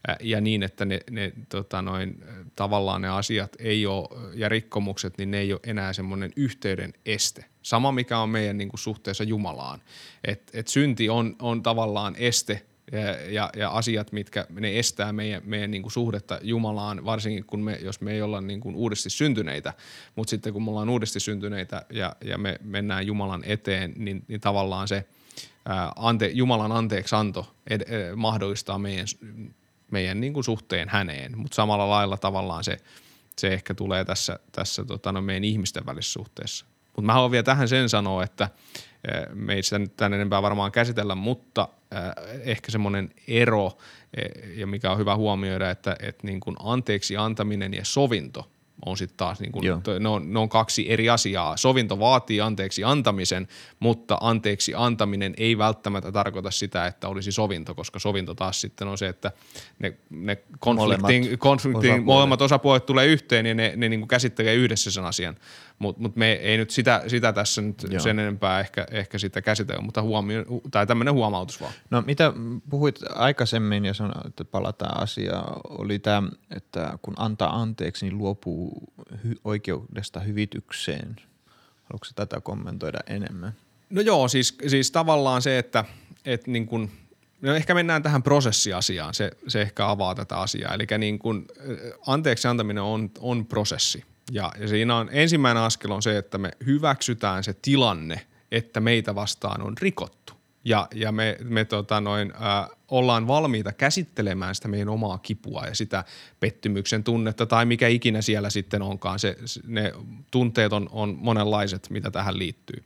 ää, 0.08 0.16
ja 0.20 0.40
niin, 0.40 0.62
että 0.62 0.84
ne, 0.84 1.00
ne 1.10 1.32
tota 1.48 1.82
noin, 1.82 2.24
tavallaan 2.56 3.02
ne 3.02 3.08
asiat 3.08 3.56
ei 3.58 3.86
ole, 3.86 4.08
ja 4.34 4.48
rikkomukset, 4.48 5.18
niin 5.18 5.30
ne 5.30 5.38
ei 5.38 5.52
ole 5.52 5.60
enää 5.66 5.92
semmoinen 5.92 6.32
yhteyden 6.36 6.92
este. 7.06 7.44
Sama 7.62 7.92
mikä 7.92 8.18
on 8.18 8.28
meidän 8.28 8.58
niin 8.58 8.68
kuin 8.68 8.80
suhteessa 8.80 9.24
Jumalaan. 9.24 9.82
Et, 10.24 10.50
et 10.52 10.68
synti 10.68 11.08
on, 11.08 11.36
on 11.38 11.62
tavallaan 11.62 12.16
este 12.18 12.62
ja, 12.92 13.32
ja, 13.32 13.50
ja 13.56 13.70
asiat, 13.70 14.12
mitkä 14.12 14.46
ne 14.50 14.78
estää 14.78 15.12
meidän, 15.12 15.42
meidän 15.44 15.70
niin 15.70 15.82
kuin 15.82 15.92
suhdetta 15.92 16.38
Jumalaan, 16.42 17.04
varsinkin 17.04 17.44
kun 17.44 17.60
me, 17.60 17.78
jos 17.82 18.00
me 18.00 18.12
ei 18.12 18.22
olla 18.22 18.40
niin 18.40 18.60
kuin 18.60 18.76
uudesti 18.76 19.10
syntyneitä, 19.10 19.72
mutta 20.16 20.30
sitten 20.30 20.52
kun 20.52 20.62
me 20.62 20.70
ollaan 20.70 20.88
uudesti 20.88 21.20
syntyneitä 21.20 21.86
ja, 21.90 22.16
ja 22.24 22.38
me 22.38 22.58
mennään 22.62 23.06
Jumalan 23.06 23.42
eteen, 23.44 23.94
niin, 23.96 24.24
niin 24.28 24.40
tavallaan 24.40 24.88
se 24.88 25.06
ää, 25.66 25.92
ante, 25.96 26.26
Jumalan 26.34 26.72
anteeksianto 26.72 27.54
ed, 27.70 27.80
ed, 27.80 28.14
mahdollistaa 28.14 28.78
meidän, 28.78 29.06
meidän 29.90 30.20
niin 30.20 30.32
kuin 30.32 30.44
suhteen 30.44 30.88
häneen, 30.88 31.38
mutta 31.38 31.54
samalla 31.54 31.90
lailla 31.90 32.16
tavallaan 32.16 32.64
se, 32.64 32.76
se 33.38 33.48
ehkä 33.48 33.74
tulee 33.74 34.04
tässä, 34.04 34.38
tässä 34.52 34.84
tota, 34.84 35.12
no 35.12 35.20
meidän 35.20 35.44
ihmisten 35.44 35.86
välissä 35.86 36.12
suhteessa. 36.12 36.66
Mutta 36.86 37.06
mä 37.06 37.12
haluan 37.12 37.30
vielä 37.30 37.42
tähän 37.42 37.68
sen 37.68 37.88
sanoa, 37.88 38.24
että 38.24 38.48
me 39.34 39.54
ei 39.54 39.62
sitä 39.62 39.78
nyt 39.78 39.96
tänne 39.96 40.16
enempää 40.16 40.42
varmaan 40.42 40.72
käsitellä, 40.72 41.14
mutta 41.14 41.68
ehkä 42.40 42.70
semmoinen 42.70 43.10
ero, 43.28 43.78
e, 44.16 44.22
ja 44.54 44.66
mikä 44.66 44.90
on 44.90 44.98
hyvä 44.98 45.16
huomioida, 45.16 45.70
että, 45.70 45.96
että 46.00 46.26
niin 46.26 46.40
kuin 46.40 46.56
anteeksi 46.58 47.16
antaminen 47.16 47.74
ja 47.74 47.84
sovinto 47.84 48.50
on 48.86 48.96
sitten 48.96 49.16
taas, 49.16 49.40
niin 49.40 49.52
kuin, 49.52 49.64
ne, 50.00 50.08
on, 50.08 50.32
ne 50.32 50.38
on 50.38 50.48
kaksi 50.48 50.90
eri 50.90 51.10
asiaa. 51.10 51.56
Sovinto 51.56 51.98
vaatii 51.98 52.40
anteeksi 52.40 52.84
antamisen, 52.84 53.48
mutta 53.80 54.18
anteeksi 54.20 54.72
antaminen 54.76 55.34
ei 55.36 55.58
välttämättä 55.58 56.12
tarkoita 56.12 56.50
sitä, 56.50 56.86
että 56.86 57.08
olisi 57.08 57.32
sovinto, 57.32 57.74
koska 57.74 57.98
sovinto 57.98 58.34
taas 58.34 58.60
sitten 58.60 58.88
on 58.88 58.98
se, 58.98 59.08
että 59.08 59.32
ne, 59.78 59.96
ne 60.10 60.36
konfliktin, 60.58 61.00
molemmat, 61.00 61.38
konfliktin 61.38 61.90
osapuolet. 61.90 62.04
molemmat 62.04 62.42
osapuolet 62.42 62.86
tulee 62.86 63.06
yhteen 63.06 63.46
ja 63.46 63.54
ne, 63.54 63.72
ne 63.76 63.88
niin 63.88 64.00
kuin 64.00 64.08
käsittelee 64.08 64.54
yhdessä 64.54 64.90
sen 64.90 65.04
asian. 65.04 65.36
Mutta 65.78 66.02
mut 66.02 66.16
me 66.16 66.32
ei 66.32 66.56
nyt 66.56 66.70
sitä, 66.70 67.02
sitä 67.06 67.32
tässä 67.32 67.62
nyt 67.62 67.86
Joo. 67.90 68.00
sen 68.00 68.18
enempää 68.18 68.60
ehkä, 68.60 68.86
ehkä 68.90 69.18
sitä 69.18 69.42
käsitellä, 69.42 69.82
mutta 69.82 70.02
huomio, 70.02 70.44
tai 70.70 70.86
tämmöinen 70.86 71.14
huomautus 71.14 71.60
vaan. 71.60 71.72
No 71.90 72.02
mitä 72.06 72.32
puhuit 72.70 72.98
aikaisemmin 73.14 73.84
ja 73.84 73.94
sanoit, 73.94 74.26
että 74.26 74.44
palataan 74.44 75.02
asiaan, 75.02 75.60
oli 75.68 75.98
tämä, 75.98 76.28
että 76.56 76.98
kun 77.02 77.14
antaa 77.16 77.60
anteeksi, 77.60 78.06
niin 78.06 78.18
luopuu 78.18 78.67
hy- 79.12 79.40
oikeudesta 79.44 80.20
hyvitykseen. 80.20 81.16
Haluatko 81.84 82.06
tätä 82.14 82.40
kommentoida 82.40 82.98
enemmän? 83.06 83.52
No 83.90 84.00
joo, 84.00 84.28
siis, 84.28 84.58
siis 84.66 84.90
tavallaan 84.90 85.42
se, 85.42 85.58
että, 85.58 85.84
että 86.24 86.50
niin 86.50 86.66
kun, 86.66 86.90
no 87.40 87.54
ehkä 87.54 87.74
mennään 87.74 88.02
tähän 88.02 88.22
prosessiasiaan, 88.22 89.14
se, 89.14 89.30
se 89.48 89.62
ehkä 89.62 89.88
avaa 89.90 90.14
tätä 90.14 90.36
asiaa. 90.36 90.74
Eli 90.74 90.86
niin 90.98 91.18
kun, 91.18 91.46
anteeksi 92.06 92.48
antaminen 92.48 92.82
on, 92.82 93.10
on 93.20 93.46
prosessi. 93.46 94.04
Ja, 94.32 94.52
ja 94.60 94.68
siinä 94.68 94.96
on 94.96 95.08
ensimmäinen 95.12 95.62
askel 95.62 95.90
on 95.90 96.02
se, 96.02 96.18
että 96.18 96.38
me 96.38 96.50
hyväksytään 96.66 97.44
se 97.44 97.54
tilanne, 97.62 98.26
että 98.52 98.80
meitä 98.80 99.14
vastaan 99.14 99.62
on 99.62 99.78
rikottu. 99.78 100.32
Ja, 100.64 100.88
ja 100.94 101.12
me, 101.12 101.36
me 101.44 101.64
tota 101.64 102.00
noin, 102.00 102.32
äh, 102.34 102.77
ollaan 102.88 103.26
valmiita 103.26 103.72
käsittelemään 103.72 104.54
sitä 104.54 104.68
meidän 104.68 104.88
omaa 104.88 105.18
kipua 105.18 105.64
ja 105.66 105.74
sitä 105.74 106.04
pettymyksen 106.40 107.04
tunnetta 107.04 107.46
tai 107.46 107.66
mikä 107.66 107.88
ikinä 107.88 108.22
siellä 108.22 108.50
sitten 108.50 108.82
onkaan. 108.82 109.18
Se, 109.18 109.36
ne 109.66 109.92
tunteet 110.30 110.72
on, 110.72 110.88
on 110.92 111.18
monenlaiset, 111.20 111.90
mitä 111.90 112.10
tähän 112.10 112.38
liittyy. 112.38 112.84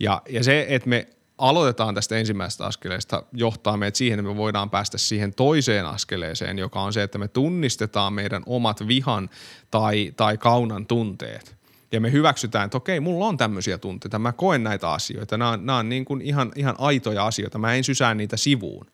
Ja, 0.00 0.22
ja 0.28 0.44
se, 0.44 0.66
että 0.68 0.88
me 0.88 1.08
aloitetaan 1.38 1.94
tästä 1.94 2.16
ensimmäisestä 2.16 2.66
askeleesta, 2.66 3.22
johtaa 3.32 3.76
meidät 3.76 3.96
siihen, 3.96 4.18
että 4.18 4.30
me 4.30 4.36
voidaan 4.36 4.70
päästä 4.70 4.98
siihen 4.98 5.34
toiseen 5.34 5.86
askeleeseen, 5.86 6.58
joka 6.58 6.82
on 6.82 6.92
se, 6.92 7.02
että 7.02 7.18
me 7.18 7.28
tunnistetaan 7.28 8.12
meidän 8.12 8.42
omat 8.46 8.88
vihan 8.88 9.30
tai, 9.70 10.12
tai 10.16 10.38
kaunan 10.38 10.86
tunteet. 10.86 11.56
ja 11.92 12.00
me 12.00 12.12
hyväksytään, 12.12 12.64
että 12.64 12.76
okei, 12.76 13.00
mulla 13.00 13.26
on 13.26 13.36
tämmöisiä 13.36 13.78
tunteita, 13.78 14.18
mä 14.18 14.32
koen 14.32 14.64
näitä 14.64 14.90
asioita, 14.90 15.38
nämä 15.38 15.50
on, 15.50 15.66
nämä 15.66 15.78
on 15.78 15.88
niin 15.88 16.04
kuin 16.04 16.22
ihan, 16.22 16.52
ihan 16.56 16.74
aitoja 16.78 17.26
asioita, 17.26 17.58
mä 17.58 17.74
en 17.74 17.84
sysää 17.84 18.14
niitä 18.14 18.36
sivuun. 18.36 18.86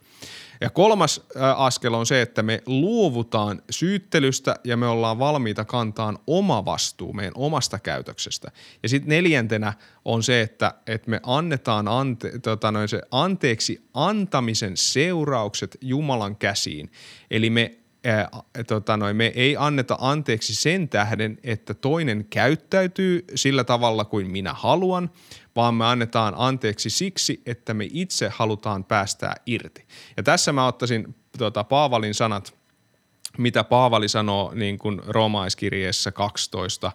Ja 0.61 0.71
kolmas 0.71 1.21
askel 1.57 1.95
on 1.95 2.07
se, 2.07 2.23
että 2.23 2.43
me 2.43 2.63
luovutaan 2.67 3.63
syyttelystä 3.71 4.57
ja 4.65 4.77
me 4.77 4.87
ollaan 4.87 5.19
valmiita 5.19 5.65
kantaan 5.65 6.19
oma 6.27 6.65
vastuu 6.65 7.13
meidän 7.13 7.33
omasta 7.37 7.79
käytöksestä. 7.79 8.51
Ja 8.83 8.89
sitten 8.89 9.09
neljäntenä 9.09 9.73
on 10.05 10.23
se, 10.23 10.41
että, 10.41 10.75
että 10.87 11.11
me 11.11 11.21
annetaan 11.23 11.89
ante, 11.89 12.39
tota 12.39 12.73
noin 12.73 12.89
se 12.89 13.01
anteeksi 13.11 13.89
antamisen 13.95 14.77
seuraukset 14.77 15.79
Jumalan 15.81 16.37
käsiin. 16.37 16.93
Eli 17.31 17.51
me 17.51 17.79
ää, 18.05 18.29
tota 18.67 18.97
noin, 18.97 19.17
me 19.17 19.33
ei 19.35 19.57
anneta 19.59 19.97
anteeksi 20.01 20.55
sen 20.55 20.89
tähden, 20.89 21.39
että 21.43 21.75
toinen 21.75 22.27
käyttäytyy 22.31 23.25
sillä 23.35 23.65
tavalla 23.65 24.05
kuin 24.05 24.31
minä 24.31 24.53
haluan, 24.53 25.11
vaan 25.57 25.75
me 25.75 25.85
annetaan 25.85 26.35
anteeksi 26.37 26.91
siksi, 26.91 27.43
että 27.47 27.75
me 27.75 27.89
itse 27.93 28.29
halutaan 28.29 28.85
päästää 28.85 29.35
irti. 29.47 29.87
Ja 30.17 30.23
tässä 30.23 30.53
mä 30.53 30.67
ottaisin 30.67 31.15
tota, 31.39 31.65
Paavalin 31.65 32.15
sanat, 32.15 32.55
mitä 33.39 33.65
Paavali 33.65 34.09
sanoo 34.09 34.53
niin 34.55 34.79
kuin 34.79 35.01
roomaiskirjeessä 35.07 36.13
12 36.13 36.93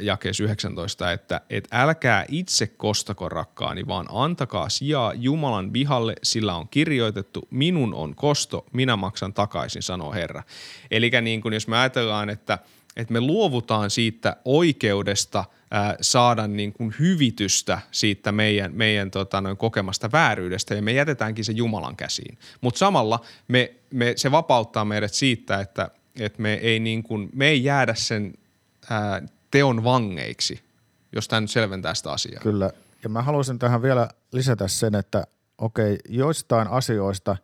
jakeessa 0.00 0.44
19, 0.44 1.12
että 1.12 1.40
et 1.50 1.68
älkää 1.72 2.24
itse 2.28 2.66
kostako 2.66 3.28
rakkaani, 3.28 3.86
vaan 3.86 4.06
antakaa 4.10 4.68
sijaa 4.68 5.14
Jumalan 5.14 5.72
vihalle, 5.72 6.14
sillä 6.22 6.54
on 6.54 6.68
kirjoitettu, 6.68 7.48
minun 7.50 7.94
on 7.94 8.14
kosto, 8.14 8.66
minä 8.72 8.96
maksan 8.96 9.34
takaisin, 9.34 9.82
sanoo 9.82 10.12
Herra. 10.12 10.42
Eli 10.90 11.10
niin 11.22 11.40
kuin 11.40 11.54
jos 11.54 11.68
me 11.68 11.78
ajatellaan, 11.78 12.30
että, 12.30 12.58
että 12.96 13.12
me 13.12 13.20
luovutaan 13.20 13.90
siitä 13.90 14.36
oikeudesta– 14.44 15.44
saada 16.00 16.46
niin 16.46 16.72
kuin 16.72 16.94
hyvitystä 16.98 17.80
siitä 17.90 18.32
meidän, 18.32 18.72
meidän 18.74 19.10
tota, 19.10 19.40
noin 19.40 19.56
kokemasta 19.56 20.12
vääryydestä 20.12 20.74
ja 20.74 20.82
me 20.82 20.92
jätetäänkin 20.92 21.44
se 21.44 21.52
Jumalan 21.52 21.96
käsiin. 21.96 22.38
Mutta 22.60 22.78
samalla 22.78 23.20
me, 23.48 23.74
me, 23.90 24.12
se 24.16 24.30
vapauttaa 24.30 24.84
meidät 24.84 25.14
siitä, 25.14 25.60
että, 25.60 25.90
että 26.20 26.42
me, 26.42 26.54
ei 26.54 26.80
niin 26.80 27.02
kuin, 27.02 27.30
me 27.34 27.48
ei 27.48 27.64
jäädä 27.64 27.94
sen 27.94 28.34
ää, 28.90 29.22
teon 29.50 29.84
vangeiksi, 29.84 30.60
jos 31.12 31.28
tämä 31.28 31.40
nyt 31.40 31.50
selventää 31.50 31.94
sitä 31.94 32.12
asiaa. 32.12 32.42
Kyllä, 32.42 32.70
ja 33.02 33.08
mä 33.08 33.22
haluaisin 33.22 33.58
tähän 33.58 33.82
vielä 33.82 34.08
lisätä 34.32 34.68
sen, 34.68 34.94
että 34.94 35.24
okei, 35.58 35.98
joistain 36.08 36.68
asioista 36.68 37.36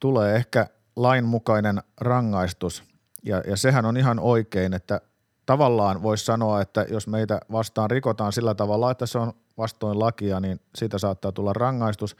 tulee 0.00 0.36
ehkä 0.36 0.66
lainmukainen 0.96 1.82
rangaistus, 2.00 2.82
ja, 3.26 3.42
ja 3.46 3.56
sehän 3.56 3.84
on 3.84 3.96
ihan 3.96 4.18
oikein, 4.18 4.74
että 4.74 5.00
tavallaan 5.46 6.02
voisi 6.02 6.24
sanoa, 6.24 6.60
että 6.60 6.86
jos 6.90 7.06
meitä 7.06 7.40
vastaan 7.52 7.90
rikotaan 7.90 8.32
sillä 8.32 8.54
tavalla, 8.54 8.90
että 8.90 9.06
se 9.06 9.18
on 9.18 9.32
vastoin 9.58 9.98
lakia, 9.98 10.40
niin 10.40 10.60
siitä 10.74 10.98
saattaa 10.98 11.32
tulla 11.32 11.52
rangaistus, 11.52 12.16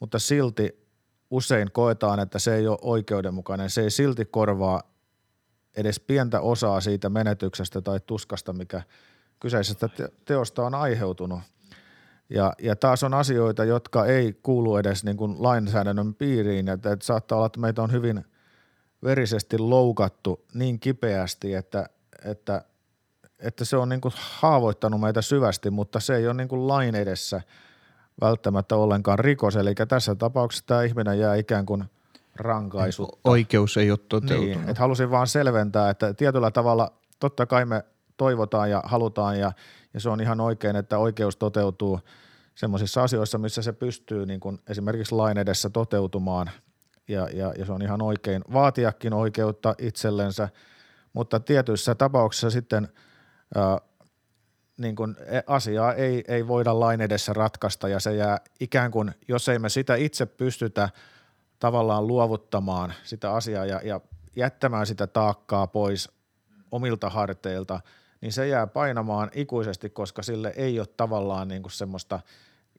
mutta 0.00 0.18
silti 0.18 0.88
usein 1.30 1.72
koetaan, 1.72 2.20
että 2.20 2.38
se 2.38 2.54
ei 2.54 2.68
ole 2.68 2.78
oikeudenmukainen. 2.82 3.70
Se 3.70 3.82
ei 3.82 3.90
silti 3.90 4.24
korvaa 4.24 4.82
edes 5.76 6.00
pientä 6.00 6.40
osaa 6.40 6.80
siitä 6.80 7.08
menetyksestä 7.08 7.80
tai 7.80 8.00
tuskasta, 8.06 8.52
mikä 8.52 8.82
kyseisestä 9.40 9.88
teosta 10.24 10.66
on 10.66 10.74
aiheutunut. 10.74 11.40
Ja, 12.30 12.52
ja 12.62 12.76
taas 12.76 13.02
on 13.02 13.14
asioita, 13.14 13.64
jotka 13.64 14.06
ei 14.06 14.32
kuulu 14.42 14.76
edes 14.76 15.04
niin 15.04 15.16
kuin 15.16 15.42
lainsäädännön 15.42 16.14
piiriin, 16.14 16.68
että, 16.68 16.92
että 16.92 17.06
saattaa 17.06 17.36
olla, 17.36 17.46
että 17.46 17.60
meitä 17.60 17.82
on 17.82 17.92
hyvin 17.92 18.24
verisesti 19.04 19.58
loukattu 19.58 20.44
niin 20.54 20.80
kipeästi, 20.80 21.54
että 21.54 21.88
että, 22.24 22.64
että 23.38 23.64
se 23.64 23.76
on 23.76 23.88
niin 23.88 24.00
kuin 24.00 24.14
haavoittanut 24.16 25.00
meitä 25.00 25.22
syvästi, 25.22 25.70
mutta 25.70 26.00
se 26.00 26.16
ei 26.16 26.26
ole 26.26 26.34
niin 26.34 26.48
kuin 26.48 26.68
lain 26.68 26.94
edessä 26.94 27.40
välttämättä 28.20 28.76
ollenkaan 28.76 29.18
rikos. 29.18 29.56
Eli 29.56 29.74
tässä 29.88 30.14
tapauksessa 30.14 30.66
tämä 30.66 30.82
ihminen 30.82 31.18
jää 31.18 31.34
ikään 31.34 31.66
kuin 31.66 31.84
rankaisutta. 32.36 33.18
Oikeus 33.24 33.76
ei 33.76 33.90
ole 33.90 33.98
toteutunut. 34.08 34.44
Niin, 34.44 34.68
että 34.68 34.80
halusin 34.80 35.10
vaan 35.10 35.26
selventää, 35.26 35.90
että 35.90 36.14
tietyllä 36.14 36.50
tavalla 36.50 36.92
totta 37.20 37.46
kai 37.46 37.64
me 37.64 37.84
toivotaan 38.16 38.70
ja 38.70 38.82
halutaan 38.84 39.38
ja, 39.38 39.52
ja 39.94 40.00
se 40.00 40.08
on 40.08 40.20
ihan 40.20 40.40
oikein, 40.40 40.76
että 40.76 40.98
oikeus 40.98 41.36
toteutuu 41.36 42.00
semmoisissa 42.54 43.02
asioissa, 43.02 43.38
missä 43.38 43.62
se 43.62 43.72
pystyy 43.72 44.26
niin 44.26 44.40
kuin 44.40 44.58
esimerkiksi 44.68 45.14
lain 45.14 45.38
edessä 45.38 45.70
toteutumaan 45.70 46.50
ja, 47.10 47.28
ja, 47.32 47.52
ja 47.58 47.66
se 47.66 47.72
on 47.72 47.82
ihan 47.82 48.02
oikein 48.02 48.42
vaatiakin 48.52 49.12
oikeutta 49.12 49.74
itsellensä– 49.78 50.48
mutta 51.12 51.40
tietyissä 51.40 51.94
tapauksissa 51.94 52.50
sitten 52.50 52.88
ää, 53.54 53.78
niin 54.76 54.96
kuin 54.96 55.16
e, 55.26 55.40
asiaa 55.46 55.94
ei, 55.94 56.24
ei 56.28 56.48
voida 56.48 56.80
lain 56.80 57.00
edessä 57.00 57.32
ratkaista 57.32 57.88
ja 57.88 58.00
se 58.00 58.14
jää 58.14 58.38
ikään 58.60 58.90
kuin, 58.90 59.14
jos 59.28 59.48
ei 59.48 59.58
me 59.58 59.68
sitä 59.68 59.94
itse 59.94 60.26
pystytä 60.26 60.88
tavallaan 61.58 62.06
luovuttamaan 62.06 62.94
sitä 63.04 63.32
asiaa 63.32 63.66
ja, 63.66 63.80
ja 63.84 64.00
jättämään 64.36 64.86
sitä 64.86 65.06
taakkaa 65.06 65.66
pois 65.66 66.10
omilta 66.70 67.10
harteilta, 67.10 67.80
niin 68.20 68.32
se 68.32 68.48
jää 68.48 68.66
painamaan 68.66 69.30
ikuisesti, 69.34 69.90
koska 69.90 70.22
sille 70.22 70.52
ei 70.56 70.78
ole 70.78 70.88
tavallaan 70.96 71.48
niin 71.48 71.62
kuin 71.62 71.72
semmoista– 71.72 72.20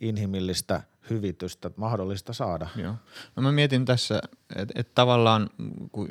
inhimillistä 0.02 0.82
hyvitystä 1.10 1.72
mahdollista 1.76 2.34
saada. 2.34 2.68
Joo. 2.76 2.96
No 3.36 3.44
mä 3.44 3.52
mietin 3.52 3.86
tässä, 3.86 4.22
että 4.56 4.74
et 4.80 4.96
tavallaan 4.96 5.50
kun 5.92 6.10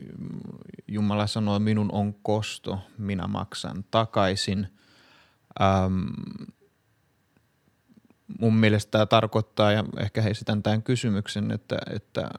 Jumala 0.89 1.27
sanoo, 1.27 1.59
minun 1.59 1.93
on 1.93 2.15
kosto, 2.15 2.79
minä 2.99 3.27
maksan 3.27 3.85
takaisin. 3.91 4.67
Ähm, 5.61 6.05
mun 8.41 8.55
mielestä 8.55 8.91
tämä 8.91 9.07
tarkoittaa, 9.07 9.73
ja 9.73 9.85
ehkä 10.01 10.23
heisitän 10.23 10.63
tämän 10.63 10.83
kysymyksen, 10.83 11.51
että, 11.51 11.79
että 11.95 12.31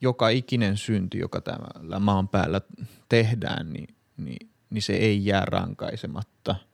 joka 0.00 0.28
ikinen 0.28 0.76
synti, 0.76 1.18
joka 1.18 1.40
täällä 1.40 1.98
maan 2.00 2.28
päällä 2.28 2.60
tehdään, 3.08 3.72
niin, 3.72 3.94
niin, 4.16 4.50
niin 4.70 4.82
se 4.82 4.92
ei 4.92 5.26
jää 5.26 5.44
rankaisematta– 5.44 6.56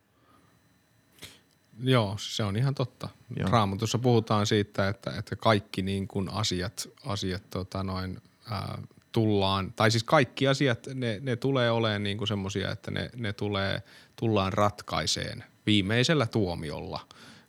Joo, 1.82 2.16
se 2.18 2.44
on 2.44 2.56
ihan 2.56 2.74
totta. 2.74 3.08
Joo. 3.36 3.50
Raamatussa 3.50 3.98
puhutaan 3.98 4.46
siitä, 4.46 4.88
että, 4.88 5.10
että 5.18 5.36
kaikki 5.36 5.82
niin 5.82 6.08
kuin 6.08 6.28
asiat, 6.28 6.88
asiat 7.04 7.42
tota 7.50 7.82
noin, 7.82 8.22
ää, 8.50 8.78
tullaan, 9.12 9.72
tai 9.72 9.90
siis 9.90 10.04
kaikki 10.04 10.48
asiat, 10.48 10.86
ne, 10.94 11.18
ne 11.22 11.36
tulee 11.36 11.70
olemaan 11.70 12.02
niin 12.02 12.18
kuin 12.18 12.28
semmoisia, 12.28 12.70
että 12.70 12.90
ne, 12.90 13.10
ne 13.16 13.32
tulee, 13.32 13.82
tullaan 14.16 14.52
ratkaiseen 14.52 15.44
viimeisellä 15.66 16.26
tuomiolla. 16.26 17.00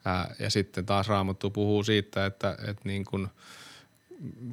Ää, 0.06 0.36
ja 0.40 0.50
sitten 0.50 0.86
taas 0.86 1.08
Raamattu 1.08 1.50
puhuu 1.50 1.84
siitä, 1.84 2.26
että, 2.26 2.58
että 2.68 2.82
niin 2.84 3.06
kuin 3.06 3.28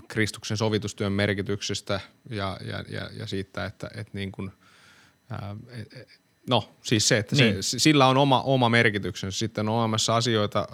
Kristuksen 0.08 0.56
sovitustyön 0.56 1.12
merkityksestä 1.12 2.00
ja, 2.30 2.58
ja, 2.64 2.84
ja, 2.88 3.10
ja 3.18 3.26
siitä, 3.26 3.64
että, 3.64 3.90
että 3.94 4.10
niin 4.12 4.32
kuin, 4.32 4.52
ää, 5.30 5.56
et, 5.68 6.08
No 6.50 6.64
siis 6.82 7.08
se, 7.08 7.18
että 7.18 7.36
niin. 7.36 7.62
se, 7.62 7.78
sillä 7.78 8.06
on 8.06 8.16
oma, 8.16 8.42
oma 8.42 8.68
merkityksensä. 8.68 9.38
Sitten 9.38 9.68
on 9.68 9.74
olemassa 9.74 10.16
asioita, 10.16 10.68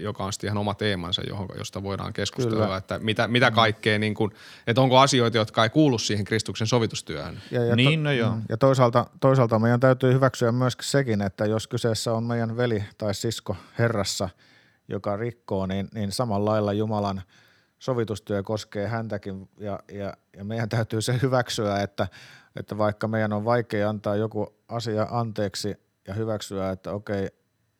joka 0.00 0.24
on 0.24 0.32
sitten 0.32 0.48
ihan 0.48 0.58
oma 0.58 0.74
teemansa, 0.74 1.22
johon, 1.28 1.48
josta 1.58 1.82
voidaan 1.82 2.12
keskustella, 2.12 2.64
Kyllä. 2.64 2.76
että 2.76 2.98
mitä, 2.98 3.28
mitä 3.28 3.50
mm. 3.50 3.54
kaikkea, 3.54 3.98
niin 3.98 4.14
kuin, 4.14 4.30
että 4.66 4.80
onko 4.80 4.98
asioita, 4.98 5.36
jotka 5.36 5.62
ei 5.62 5.70
kuulu 5.70 5.98
siihen 5.98 6.24
Kristuksen 6.24 6.66
sovitustyöhön. 6.66 7.40
Ja, 7.50 7.64
ja 7.64 7.76
niin, 7.76 8.00
to, 8.00 8.04
no 8.04 8.12
joo. 8.12 8.36
Ja 8.48 8.56
toisaalta, 8.56 9.06
toisaalta 9.20 9.58
meidän 9.58 9.80
täytyy 9.80 10.12
hyväksyä 10.12 10.52
myös 10.52 10.76
sekin, 10.80 11.22
että 11.22 11.46
jos 11.46 11.66
kyseessä 11.66 12.12
on 12.12 12.24
meidän 12.24 12.56
veli 12.56 12.84
tai 12.98 13.14
sisko 13.14 13.56
Herrassa, 13.78 14.28
joka 14.88 15.16
rikkoo, 15.16 15.66
niin, 15.66 15.88
niin 15.94 16.12
samalla 16.12 16.50
lailla 16.50 16.72
Jumalan 16.72 17.22
sovitustyö 17.78 18.42
koskee 18.42 18.88
häntäkin 18.88 19.48
ja, 19.58 19.80
ja, 19.92 20.14
ja 20.36 20.44
meidän 20.44 20.68
täytyy 20.68 21.02
se 21.02 21.18
hyväksyä, 21.22 21.82
että– 21.82 22.08
että 22.56 22.78
vaikka 22.78 23.08
meidän 23.08 23.32
on 23.32 23.44
vaikea 23.44 23.88
antaa 23.88 24.16
joku 24.16 24.54
asia 24.74 25.06
anteeksi 25.10 25.74
ja 26.08 26.14
hyväksyä, 26.14 26.70
että 26.70 26.92
okei, 26.92 27.28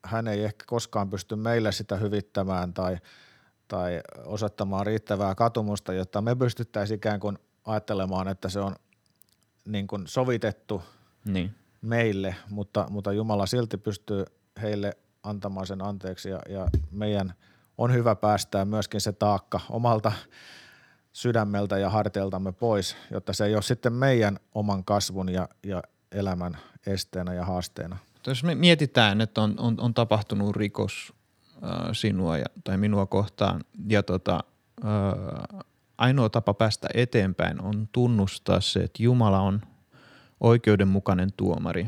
hän 0.05 0.27
ei 0.27 0.43
ehkä 0.43 0.63
koskaan 0.67 1.09
pysty 1.09 1.35
meille 1.35 1.71
sitä 1.71 1.95
hyvittämään 1.95 2.73
tai, 2.73 2.97
tai 3.67 4.01
osoittamaan 4.25 4.85
riittävää 4.85 5.35
katumusta, 5.35 5.93
jotta 5.93 6.21
me 6.21 6.35
pystyttäisiin 6.35 6.97
ikään 6.97 7.19
kuin 7.19 7.37
ajattelemaan, 7.65 8.27
että 8.27 8.49
se 8.49 8.59
on 8.59 8.75
niin 9.65 9.87
kuin 9.87 10.07
sovitettu 10.07 10.81
niin. 11.25 11.55
meille, 11.81 12.35
mutta, 12.49 12.87
mutta 12.89 13.13
Jumala 13.13 13.45
silti 13.45 13.77
pystyy 13.77 14.25
heille 14.61 14.97
antamaan 15.23 15.67
sen 15.67 15.81
anteeksi 15.81 16.29
ja, 16.29 16.39
ja 16.49 16.67
meidän 16.91 17.33
on 17.77 17.93
hyvä 17.93 18.15
päästää 18.15 18.65
myöskin 18.65 19.01
se 19.01 19.11
taakka 19.11 19.59
omalta 19.69 20.11
sydämeltä 21.13 21.77
ja 21.77 21.89
harteiltamme 21.89 22.51
pois, 22.51 22.97
jotta 23.11 23.33
se 23.33 23.45
ei 23.45 23.53
ole 23.53 23.61
sitten 23.61 23.93
meidän 23.93 24.39
oman 24.55 24.85
kasvun 24.85 25.29
ja, 25.29 25.49
ja 25.63 25.83
elämän 26.11 26.57
esteenä 26.87 27.33
ja 27.33 27.45
haasteena. 27.45 27.97
Jos 28.27 28.43
me 28.43 28.55
mietitään, 28.55 29.21
että 29.21 29.41
on, 29.41 29.55
on, 29.57 29.75
on 29.79 29.93
tapahtunut 29.93 30.55
rikos 30.55 31.13
äh, 31.63 31.69
sinua 31.93 32.37
ja, 32.37 32.45
tai 32.63 32.77
minua 32.77 33.05
kohtaan 33.05 33.61
ja 33.89 34.03
tota, 34.03 34.43
äh, 34.85 35.63
ainoa 35.97 36.29
tapa 36.29 36.53
päästä 36.53 36.87
eteenpäin 36.93 37.61
on 37.61 37.89
tunnustaa 37.91 38.61
se, 38.61 38.79
että 38.79 39.03
Jumala 39.03 39.39
on 39.39 39.61
oikeudenmukainen 40.39 41.33
tuomari 41.37 41.87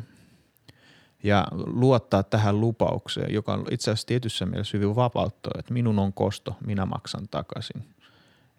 ja 1.23 1.47
luottaa 1.51 2.23
tähän 2.23 2.61
lupaukseen, 2.61 3.33
joka 3.33 3.53
on 3.53 3.65
itse 3.71 3.91
asiassa 3.91 4.07
tietyssä 4.07 4.45
mielessä 4.45 4.77
hyvin 4.77 4.95
vapauttava, 4.95 5.59
että 5.59 5.73
minun 5.73 5.99
on 5.99 6.13
kosto, 6.13 6.57
minä 6.65 6.85
maksan 6.85 7.27
takaisin. 7.31 7.85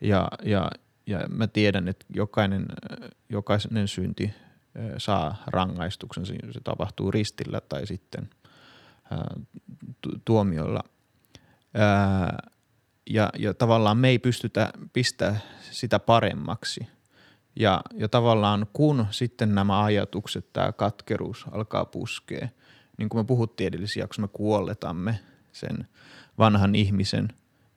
Ja, 0.01 0.29
ja, 0.44 0.71
ja 1.07 1.21
mä 1.29 1.47
tiedän, 1.47 1.88
että 1.88 2.07
jokainen, 2.14 2.66
jokainen 3.29 3.88
synti 3.88 4.35
saa 4.98 5.42
rangaistuksen, 5.46 6.26
se 6.26 6.60
tapahtuu 6.64 7.10
ristillä 7.10 7.60
tai 7.60 7.86
sitten 7.86 8.30
tuomioilla. 10.24 10.84
Ja, 13.10 13.30
ja 13.38 13.54
tavallaan 13.54 13.96
me 13.96 14.08
ei 14.08 14.18
pystytä 14.18 14.72
pistää 14.92 15.40
sitä 15.70 15.98
paremmaksi– 15.98 16.86
ja, 17.58 17.80
ja 17.94 18.08
tavallaan 18.08 18.66
kun 18.72 19.06
sitten 19.10 19.54
nämä 19.54 19.84
ajatukset, 19.84 20.52
tämä 20.52 20.72
katkeruus 20.72 21.46
alkaa 21.50 21.84
puskea, 21.84 22.48
niin 22.98 23.08
kuin 23.08 23.20
me 23.20 23.24
puhuttiin 23.24 23.68
edellisessä 23.68 24.00
jaksossa, 24.00 24.22
me 24.22 24.28
kuolletamme 24.32 25.20
sen 25.52 25.88
vanhan 26.38 26.74
ihmisen. 26.74 27.28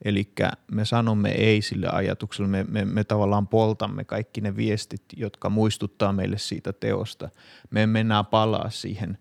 Eli 0.05 0.33
me 0.71 0.85
sanomme 0.85 1.29
ei 1.29 1.61
sille 1.61 1.87
ajatukselle, 1.91 2.49
me, 2.49 2.63
me, 2.63 2.85
me 2.85 3.03
tavallaan 3.03 3.47
poltamme 3.47 4.03
kaikki 4.03 4.41
ne 4.41 4.55
viestit, 4.55 5.03
jotka 5.17 5.49
muistuttaa 5.49 6.13
meille 6.13 6.37
siitä 6.37 6.73
teosta. 6.73 7.29
Me 7.69 7.83
emme 7.83 7.99
enää 7.99 8.23
palaa 8.23 8.69
siihen, 8.69 9.17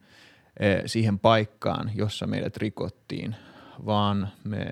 eh, 0.60 0.82
siihen 0.86 1.18
paikkaan, 1.18 1.90
jossa 1.94 2.26
meidät 2.26 2.56
rikottiin, 2.56 3.36
vaan 3.86 4.28
me 4.44 4.66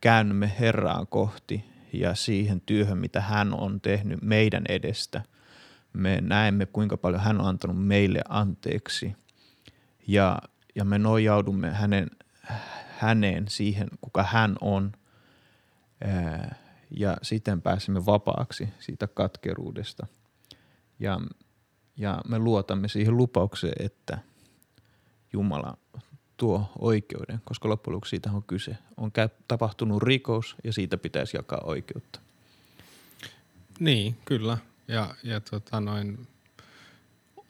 käännymme 0.00 0.52
Herraa 0.60 1.06
kohti 1.06 1.64
ja 1.92 2.14
siihen 2.14 2.60
työhön, 2.60 2.98
mitä 2.98 3.20
hän 3.20 3.60
on 3.60 3.80
tehnyt 3.80 4.22
meidän 4.22 4.64
edestä. 4.68 5.22
Me 5.92 6.18
näemme, 6.20 6.66
kuinka 6.66 6.96
paljon 6.96 7.22
hän 7.22 7.40
on 7.40 7.46
antanut 7.46 7.86
meille 7.86 8.20
anteeksi 8.28 9.16
ja, 10.06 10.38
ja 10.74 10.84
me 10.84 10.98
nojaudumme 10.98 11.70
hänen, 11.70 12.10
häneen 12.98 13.48
siihen, 13.48 13.88
kuka 14.00 14.22
hän 14.22 14.56
on 14.60 14.92
ja 16.90 17.16
siten 17.22 17.62
pääsemme 17.62 18.06
vapaaksi 18.06 18.68
siitä 18.78 19.06
katkeruudesta. 19.06 20.06
Ja, 20.98 21.20
ja 21.96 22.20
me 22.28 22.38
luotamme 22.38 22.88
siihen 22.88 23.16
lupaukseen, 23.16 23.86
että 23.86 24.18
Jumala 25.32 25.76
tuo 26.36 26.72
oikeuden, 26.78 27.40
koska 27.44 27.68
loppujen 27.68 27.94
lopuksi 27.94 28.10
siitä 28.10 28.30
on 28.32 28.42
kyse. 28.42 28.76
On 28.96 29.12
tapahtunut 29.48 30.02
rikos 30.02 30.56
ja 30.64 30.72
siitä 30.72 30.96
pitäisi 30.96 31.36
jakaa 31.36 31.60
oikeutta. 31.64 32.20
Niin, 33.80 34.16
kyllä. 34.24 34.58
Ja, 34.88 35.14
ja 35.22 35.40
tota 35.40 35.80
noin, 35.80 36.26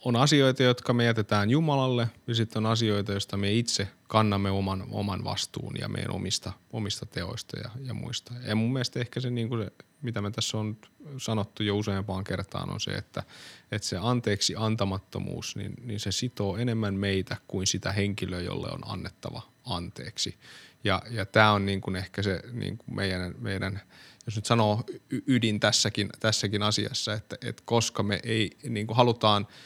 on 0.04 0.16
asioita, 0.16 0.62
jotka 0.62 0.92
me 0.92 1.04
jätetään 1.04 1.50
Jumalalle 1.50 2.10
ja 2.26 2.34
sitten 2.34 2.66
on 2.66 2.72
asioita, 2.72 3.12
joista 3.12 3.36
me 3.36 3.52
itse 3.52 3.88
kannamme 4.08 4.50
oman, 4.50 4.86
oman 4.90 5.24
vastuun 5.24 5.74
ja 5.80 5.88
meidän 5.88 6.10
omista, 6.10 6.52
omista 6.72 7.06
teoista 7.06 7.58
ja, 7.58 7.70
ja 7.82 7.94
muista. 7.94 8.34
Ja 8.46 8.56
mun 8.56 8.72
mielestä 8.72 9.00
ehkä 9.00 9.20
se, 9.20 9.30
niin 9.30 9.48
kuin 9.48 9.64
se, 9.64 9.72
mitä 10.02 10.22
me 10.22 10.30
tässä 10.30 10.58
on 10.58 10.76
sanottu 11.18 11.62
jo 11.62 11.76
useampaan 11.76 12.24
kertaan, 12.24 12.70
on 12.70 12.80
se, 12.80 12.90
että, 12.90 13.22
että 13.72 13.88
se 13.88 13.96
anteeksi 14.00 14.54
antamattomuus, 14.56 15.56
niin, 15.56 15.74
niin 15.82 16.00
se 16.00 16.12
sitoo 16.12 16.56
enemmän 16.56 16.94
meitä 16.94 17.36
kuin 17.48 17.66
sitä 17.66 17.92
henkilöä, 17.92 18.40
jolle 18.40 18.68
on 18.72 18.80
annettava 18.86 19.42
anteeksi. 19.64 20.38
Ja, 20.84 21.02
ja 21.10 21.26
tämä 21.26 21.52
on 21.52 21.66
niin 21.66 21.80
kuin 21.80 21.96
ehkä 21.96 22.22
se 22.22 22.42
niin 22.52 22.78
kuin 22.78 22.94
meidän, 22.94 23.34
meidän, 23.38 23.80
jos 24.26 24.36
nyt 24.36 24.46
sanoo 24.46 24.84
ydin 25.26 25.60
tässäkin, 25.60 26.10
tässäkin 26.20 26.62
asiassa, 26.62 27.12
että, 27.12 27.36
että 27.42 27.62
koska 27.66 28.02
me 28.02 28.20
ei 28.22 28.50
niin 28.68 28.86
kuin 28.86 28.96
halutaan– 28.96 29.46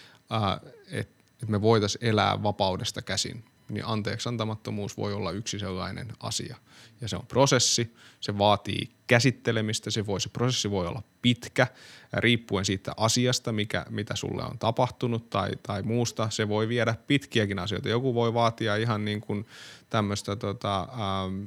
että 0.90 1.24
me 1.46 1.62
voitaisiin 1.62 2.04
elää 2.04 2.42
vapaudesta 2.42 3.02
käsin, 3.02 3.44
niin 3.68 3.86
anteeksi 3.86 4.28
antamattomuus 4.28 4.96
voi 4.96 5.12
olla 5.12 5.30
yksi 5.30 5.58
sellainen 5.58 6.12
asia. 6.20 6.56
Ja 7.00 7.08
se 7.08 7.16
on 7.16 7.26
prosessi, 7.26 7.94
se 8.20 8.38
vaatii 8.38 8.90
käsittelemistä, 9.06 9.90
se, 9.90 10.06
voi, 10.06 10.20
se 10.20 10.28
prosessi 10.28 10.70
voi 10.70 10.86
olla 10.86 11.02
pitkä, 11.22 11.66
riippuen 12.12 12.64
siitä 12.64 12.92
asiasta, 12.96 13.52
mikä, 13.52 13.86
mitä 13.90 14.16
sulle 14.16 14.42
on 14.42 14.58
tapahtunut 14.58 15.30
tai, 15.30 15.50
tai 15.62 15.82
muusta. 15.82 16.30
Se 16.30 16.48
voi 16.48 16.68
viedä 16.68 16.94
pitkiäkin 17.06 17.58
asioita. 17.58 17.88
Joku 17.88 18.14
voi 18.14 18.34
vaatia 18.34 18.76
ihan 18.76 19.04
niin 19.04 19.20
kuin 19.20 19.46
tämmöistä 19.90 20.36
tota, 20.36 20.80
ähm, 20.80 21.44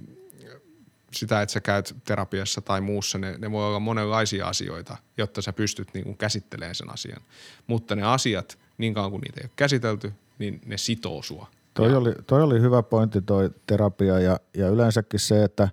sitä, 1.13 1.41
että 1.41 1.53
sä 1.53 1.61
käyt 1.61 1.95
terapiassa 2.05 2.61
tai 2.61 2.81
muussa, 2.81 3.17
ne, 3.17 3.37
ne 3.37 3.51
voi 3.51 3.67
olla 3.67 3.79
monenlaisia 3.79 4.47
asioita, 4.47 4.97
jotta 5.17 5.41
sä 5.41 5.53
pystyt 5.53 5.93
niin 5.93 6.03
kuin 6.03 6.17
käsittelemään 6.17 6.75
sen 6.75 6.93
asian. 6.93 7.21
Mutta 7.67 7.95
ne 7.95 8.03
asiat– 8.03 8.57
niin 8.77 8.93
kauan 8.93 9.11
kuin 9.11 9.21
niitä 9.21 9.41
ei 9.41 9.45
ole 9.45 9.51
käsitelty, 9.55 10.13
niin 10.39 10.61
ne 10.65 10.77
sitoo 10.77 11.21
sua. 11.21 11.47
Toi, 11.73 11.95
oli, 11.95 12.13
toi 12.27 12.43
oli 12.43 12.61
hyvä 12.61 12.83
pointti 12.83 13.21
toi 13.21 13.49
terapia 13.67 14.19
ja, 14.19 14.39
ja 14.57 14.69
yleensäkin 14.69 15.19
se, 15.19 15.43
että 15.43 15.69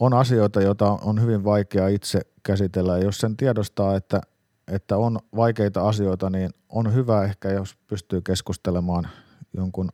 on 0.00 0.14
asioita, 0.14 0.60
joita 0.60 0.90
on 0.90 1.22
hyvin 1.22 1.44
vaikea 1.44 1.88
itse 1.88 2.20
käsitellä. 2.42 2.98
Ja 2.98 3.04
jos 3.04 3.18
sen 3.18 3.36
tiedostaa, 3.36 3.96
että, 3.96 4.20
että 4.72 4.96
on 4.96 5.18
vaikeita 5.36 5.88
asioita, 5.88 6.30
niin 6.30 6.50
on 6.68 6.94
hyvä 6.94 7.24
ehkä, 7.24 7.50
jos 7.50 7.76
pystyy 7.86 8.20
keskustelemaan 8.20 9.08
jonkun 9.52 9.88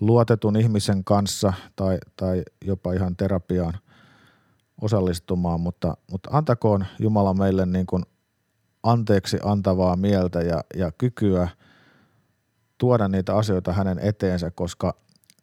luotetun 0.00 0.56
ihmisen 0.56 1.04
kanssa 1.04 1.52
tai, 1.76 1.98
tai 2.16 2.42
jopa 2.64 2.92
ihan 2.92 3.16
terapiaan 3.16 3.78
osallistumaan, 4.80 5.60
mutta, 5.60 5.96
mutta 6.10 6.30
antakoon 6.32 6.84
Jumala 6.98 7.34
meille 7.34 7.66
niin 7.66 7.86
kuin 7.86 8.02
anteeksi 8.86 9.38
antavaa 9.44 9.96
mieltä 9.96 10.40
ja, 10.40 10.64
ja 10.76 10.92
kykyä 10.92 11.48
tuoda 12.78 13.08
niitä 13.08 13.36
asioita 13.36 13.72
hänen 13.72 13.98
eteensä, 13.98 14.50
koska 14.50 14.94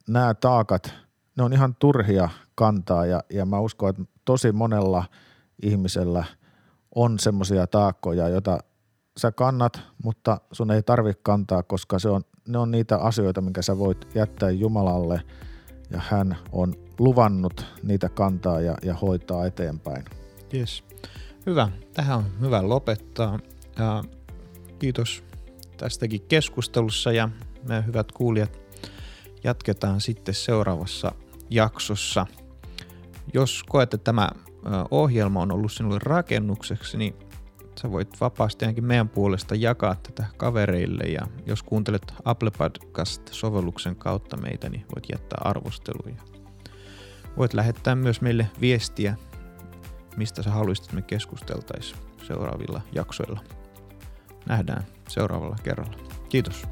nämä 0.07 0.33
taakat, 0.33 0.93
ne 1.37 1.43
on 1.43 1.53
ihan 1.53 1.75
turhia 1.79 2.29
kantaa 2.55 3.05
ja, 3.05 3.23
ja 3.29 3.45
mä 3.45 3.59
uskon, 3.59 3.89
että 3.89 4.03
tosi 4.25 4.51
monella 4.51 5.03
ihmisellä 5.63 6.23
on 6.95 7.19
semmoisia 7.19 7.67
taakkoja, 7.67 8.29
joita 8.29 8.57
sä 9.17 9.31
kannat, 9.31 9.81
mutta 10.03 10.41
sun 10.51 10.71
ei 10.71 10.83
tarvitse 10.83 11.19
kantaa, 11.23 11.63
koska 11.63 11.99
se 11.99 12.09
on, 12.09 12.21
ne 12.47 12.57
on 12.57 12.71
niitä 12.71 12.97
asioita, 12.97 13.41
minkä 13.41 13.61
sä 13.61 13.77
voit 13.77 14.07
jättää 14.15 14.49
Jumalalle 14.49 15.21
ja 15.89 16.01
hän 16.09 16.37
on 16.51 16.73
luvannut 16.99 17.65
niitä 17.83 18.09
kantaa 18.09 18.61
ja, 18.61 18.75
ja 18.83 18.93
hoitaa 18.93 19.45
eteenpäin. 19.45 20.05
Yes. 20.53 20.83
Hyvä. 21.45 21.69
Tähän 21.93 22.17
on 22.17 22.25
hyvä 22.41 22.69
lopettaa. 22.69 23.39
Ja 23.79 24.03
kiitos 24.79 25.23
tästäkin 25.77 26.21
keskustelussa 26.21 27.11
ja 27.11 27.29
me 27.67 27.83
hyvät 27.87 28.11
kuulijat 28.11 28.59
jatketaan 29.43 30.01
sitten 30.01 30.33
seuraavassa 30.33 31.11
jaksossa. 31.49 32.25
Jos 33.33 33.63
koet, 33.69 33.93
että 33.93 34.03
tämä 34.03 34.29
ohjelma 34.91 35.41
on 35.41 35.51
ollut 35.51 35.71
sinulle 35.71 35.99
rakennukseksi, 36.03 36.97
niin 36.97 37.15
sä 37.81 37.91
voit 37.91 38.21
vapaasti 38.21 38.65
ainakin 38.65 38.85
meidän 38.85 39.09
puolesta 39.09 39.55
jakaa 39.55 39.95
tätä 39.95 40.25
kavereille 40.37 41.03
ja 41.03 41.27
jos 41.45 41.63
kuuntelet 41.63 42.13
Apple 42.25 42.51
Podcast-sovelluksen 42.51 43.95
kautta 43.95 44.37
meitä, 44.37 44.69
niin 44.69 44.85
voit 44.95 45.05
jättää 45.11 45.41
arvosteluja. 45.43 46.21
Voit 47.37 47.53
lähettää 47.53 47.95
myös 47.95 48.21
meille 48.21 48.49
viestiä 48.61 49.15
mistä 50.17 50.43
sä 50.43 50.51
haluaisit, 50.51 50.85
että 50.85 50.95
me 50.95 51.01
keskusteltaisiin 51.01 51.99
seuraavilla 52.27 52.81
jaksoilla. 52.91 53.39
Nähdään 54.45 54.83
seuraavalla 55.07 55.55
kerralla. 55.63 55.97
Kiitos. 56.29 56.63